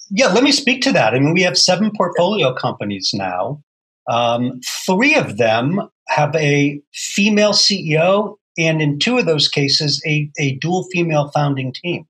yeah, 0.10 0.27
let 0.27 0.43
me 0.43 0.51
speak 0.51 0.82
to 0.84 0.91
that. 0.93 1.13
I 1.13 1.19
mean, 1.19 1.34
we 1.34 1.41
have 1.43 1.58
seven 1.58 1.91
portfolio 1.95 2.54
companies 2.54 3.12
now. 3.13 3.62
Um, 4.10 4.60
three 4.86 5.15
of 5.15 5.38
them 5.38 5.89
have 6.10 6.36
a 6.36 6.82
female 6.93 7.54
CEO, 7.54 8.36
and 8.58 8.82
in 8.82 8.99
two 8.99 9.17
of 9.17 9.25
those 9.25 9.47
cases, 9.47 10.01
a, 10.06 10.30
a 10.39 10.56
dual 10.56 10.84
female 10.91 11.30
founding 11.34 11.73
team 11.73 12.06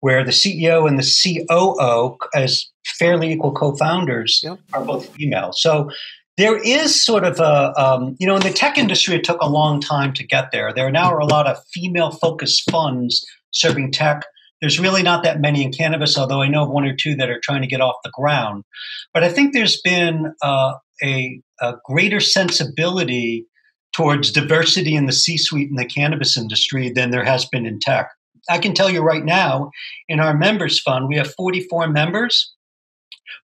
where 0.00 0.24
the 0.24 0.30
CEO 0.30 0.88
and 0.88 0.98
the 0.98 1.46
COO, 1.48 2.16
as 2.34 2.66
fairly 2.98 3.32
equal 3.32 3.52
co-founders, 3.52 4.40
yep. 4.42 4.58
are 4.72 4.84
both 4.84 5.08
female. 5.14 5.50
So 5.52 5.90
there 6.36 6.58
is 6.58 7.04
sort 7.04 7.24
of 7.24 7.40
a, 7.40 7.72
um, 7.80 8.14
you 8.18 8.26
know, 8.26 8.36
in 8.36 8.42
the 8.42 8.50
tech 8.50 8.76
industry, 8.76 9.16
it 9.16 9.24
took 9.24 9.40
a 9.40 9.48
long 9.48 9.80
time 9.80 10.12
to 10.14 10.24
get 10.24 10.50
there. 10.52 10.72
There 10.72 10.90
now 10.90 11.12
are 11.12 11.18
a 11.18 11.26
lot 11.26 11.46
of 11.46 11.56
female-focused 11.72 12.70
funds 12.70 13.26
serving 13.52 13.92
tech. 13.92 14.24
There's 14.60 14.80
really 14.80 15.02
not 15.02 15.22
that 15.22 15.40
many 15.40 15.62
in 15.62 15.72
cannabis, 15.72 16.16
although 16.16 16.42
I 16.42 16.48
know 16.48 16.64
of 16.64 16.70
one 16.70 16.86
or 16.86 16.96
two 16.96 17.14
that 17.16 17.28
are 17.28 17.40
trying 17.40 17.62
to 17.62 17.68
get 17.68 17.80
off 17.80 17.96
the 18.02 18.12
ground. 18.14 18.64
But 19.12 19.22
I 19.22 19.28
think 19.28 19.52
there's 19.52 19.80
been 19.82 20.32
uh, 20.42 20.74
a, 21.02 21.40
a 21.60 21.74
greater 21.84 22.20
sensibility 22.20 23.46
towards 23.92 24.30
diversity 24.30 24.94
in 24.94 25.06
the 25.06 25.12
C-suite 25.12 25.70
in 25.70 25.76
the 25.76 25.84
cannabis 25.84 26.36
industry 26.36 26.90
than 26.90 27.10
there 27.10 27.24
has 27.24 27.44
been 27.46 27.66
in 27.66 27.78
tech. 27.80 28.10
I 28.48 28.58
can 28.58 28.74
tell 28.74 28.90
you 28.90 29.02
right 29.02 29.24
now, 29.24 29.70
in 30.08 30.20
our 30.20 30.36
members 30.36 30.80
fund, 30.80 31.08
we 31.08 31.16
have 31.16 31.34
44 31.34 31.88
members. 31.88 32.54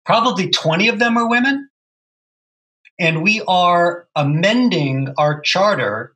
Probably 0.05 0.49
20 0.49 0.87
of 0.89 0.99
them 0.99 1.17
are 1.17 1.29
women. 1.29 1.69
And 2.99 3.23
we 3.23 3.41
are 3.47 4.07
amending 4.15 5.13
our 5.17 5.41
charter 5.41 6.13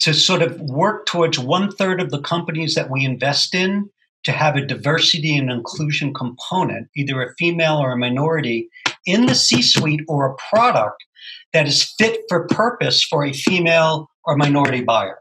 to 0.00 0.12
sort 0.12 0.42
of 0.42 0.60
work 0.60 1.06
towards 1.06 1.38
one 1.38 1.70
third 1.70 2.00
of 2.00 2.10
the 2.10 2.20
companies 2.20 2.74
that 2.74 2.90
we 2.90 3.04
invest 3.04 3.54
in 3.54 3.88
to 4.26 4.32
have 4.32 4.56
a 4.56 4.66
diversity 4.66 5.36
and 5.36 5.50
inclusion 5.50 6.12
component, 6.12 6.88
either 6.96 7.22
a 7.22 7.32
female 7.38 7.78
or 7.78 7.92
a 7.92 7.96
minority, 7.96 8.68
in 9.06 9.26
the 9.26 9.34
C 9.34 9.62
suite 9.62 10.00
or 10.08 10.26
a 10.26 10.34
product 10.50 11.04
that 11.52 11.68
is 11.68 11.94
fit 11.96 12.20
for 12.28 12.46
purpose 12.48 13.04
for 13.04 13.24
a 13.24 13.32
female 13.32 14.10
or 14.24 14.36
minority 14.36 14.82
buyer 14.82 15.18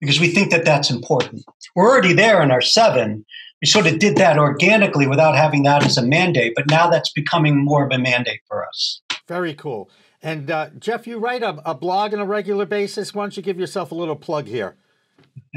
because 0.00 0.18
we 0.18 0.28
think 0.28 0.50
that 0.50 0.64
that's 0.64 0.90
important. 0.90 1.44
We're 1.74 1.90
already 1.90 2.14
there 2.14 2.42
in 2.42 2.50
our 2.50 2.62
seven. 2.62 3.26
We 3.60 3.66
sort 3.66 3.86
of 3.86 3.98
did 3.98 4.16
that 4.16 4.38
organically 4.38 5.06
without 5.06 5.36
having 5.36 5.62
that 5.64 5.84
as 5.84 5.98
a 5.98 6.02
mandate, 6.02 6.54
but 6.56 6.68
now 6.70 6.88
that's 6.88 7.12
becoming 7.12 7.62
more 7.62 7.84
of 7.84 7.92
a 7.92 7.98
mandate 7.98 8.40
for 8.48 8.66
us. 8.66 9.02
Very 9.28 9.52
cool. 9.54 9.90
And 10.22 10.50
uh, 10.50 10.70
Jeff, 10.78 11.06
you 11.06 11.18
write 11.18 11.42
a, 11.42 11.60
a 11.68 11.74
blog 11.74 12.14
on 12.14 12.20
a 12.20 12.24
regular 12.24 12.64
basis. 12.64 13.14
Why 13.14 13.24
don't 13.24 13.36
you 13.36 13.42
give 13.42 13.60
yourself 13.60 13.92
a 13.92 13.94
little 13.94 14.16
plug 14.16 14.46
here? 14.46 14.76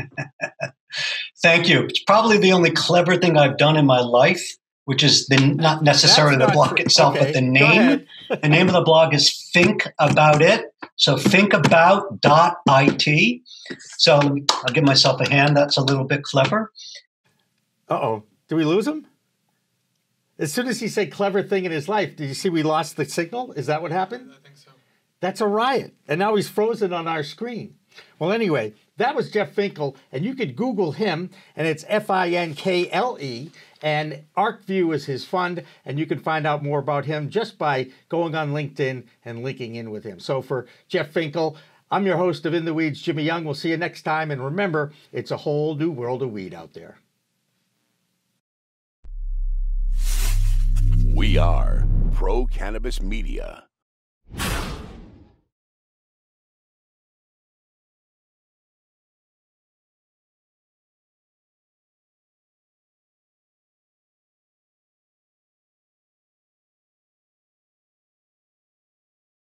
Thank 1.42 1.70
you. 1.70 1.84
It's 1.84 2.04
probably 2.04 2.38
the 2.38 2.52
only 2.52 2.72
clever 2.72 3.16
thing 3.16 3.38
I've 3.38 3.58
done 3.58 3.78
in 3.78 3.86
my 3.86 4.02
life 4.02 4.58
which 4.90 5.04
is 5.04 5.28
the, 5.28 5.38
not 5.38 5.84
necessarily 5.84 6.36
the 6.36 6.48
blog 6.48 6.70
true. 6.70 6.84
itself, 6.84 7.16
okay. 7.16 7.26
but 7.26 7.34
the 7.36 7.42
name. 7.42 8.08
the 8.42 8.50
name 8.50 8.66
of 8.66 8.74
the 8.74 8.82
blog 8.82 9.14
is 9.14 9.48
Think 9.54 9.88
About 10.00 10.42
It. 10.42 10.74
So 10.96 11.16
thinkabout.it. 11.16 13.42
So 14.00 14.16
I'll 14.16 14.74
give 14.74 14.84
myself 14.84 15.22
a 15.22 15.30
hand. 15.30 15.56
That's 15.56 15.78
a 15.78 15.84
little 15.84 16.06
bit 16.06 16.24
clever. 16.24 16.72
Uh 17.88 18.00
oh. 18.02 18.24
Do 18.48 18.56
we 18.56 18.66
lose 18.66 18.88
him? 18.88 19.06
As 20.40 20.52
soon 20.52 20.68
as 20.68 20.80
he 20.80 20.88
said 20.88 21.12
clever 21.12 21.44
thing 21.44 21.66
in 21.66 21.72
his 21.72 21.88
life, 21.88 22.16
did 22.16 22.28
you 22.28 22.34
see 22.34 22.50
we 22.50 22.64
lost 22.64 22.98
the 22.98 23.06
signal? 23.06 23.52
Is 23.52 23.68
that 23.68 23.84
what 23.84 23.92
happened? 23.92 24.32
I 24.32 24.38
think 24.44 24.58
so. 24.58 24.72
That's 25.20 25.40
a 25.40 25.46
riot. 25.46 25.94
And 26.08 26.18
now 26.18 26.34
he's 26.34 26.50
frozen 26.50 26.94
on 26.94 27.08
our 27.08 27.22
screen. 27.22 27.76
Well, 28.18 28.32
anyway, 28.32 28.74
that 29.00 29.16
was 29.16 29.32
Jeff 29.32 29.56
Finkle, 29.56 29.96
and 30.12 30.24
you 30.24 30.36
could 30.36 30.56
Google 30.56 30.92
him, 30.92 31.32
and 31.56 31.68
it's 31.68 31.84
F 31.88 32.10
I 32.10 32.30
N 32.30 32.54
K 32.54 32.90
L 32.92 33.18
E. 33.20 33.50
And 33.82 34.24
ArcView 34.38 34.94
is 34.94 35.06
his 35.06 35.24
fund, 35.24 35.64
and 35.86 35.98
you 35.98 36.06
can 36.06 36.20
find 36.20 36.46
out 36.46 36.64
more 36.64 36.80
about 36.80 37.06
him 37.06 37.30
just 37.30 37.58
by 37.58 37.88
going 38.10 38.36
on 38.36 38.52
LinkedIn 38.52 39.04
and 39.24 39.42
linking 39.42 39.76
in 39.76 39.90
with 39.90 40.04
him. 40.04 40.20
So 40.20 40.42
for 40.42 40.68
Jeff 40.90 41.14
Finkle, 41.14 41.56
I'm 41.90 42.06
your 42.06 42.18
host 42.18 42.46
of 42.46 42.54
In 42.54 42.66
the 42.66 42.74
Weeds, 42.74 43.02
Jimmy 43.02 43.24
Young. 43.24 43.46
We'll 43.46 43.54
see 43.54 43.70
you 43.70 43.78
next 43.78 44.02
time. 44.02 44.32
And 44.32 44.44
remember, 44.44 44.92
it's 45.14 45.32
a 45.32 45.38
whole 45.38 45.76
new 45.76 45.92
world 45.92 46.22
of 46.22 46.32
weed 46.32 46.54
out 46.54 46.74
there. 46.74 47.00
We 51.16 51.38
are 51.38 51.88
Pro 52.14 52.46
Cannabis 52.46 53.02
Media. 53.02 53.64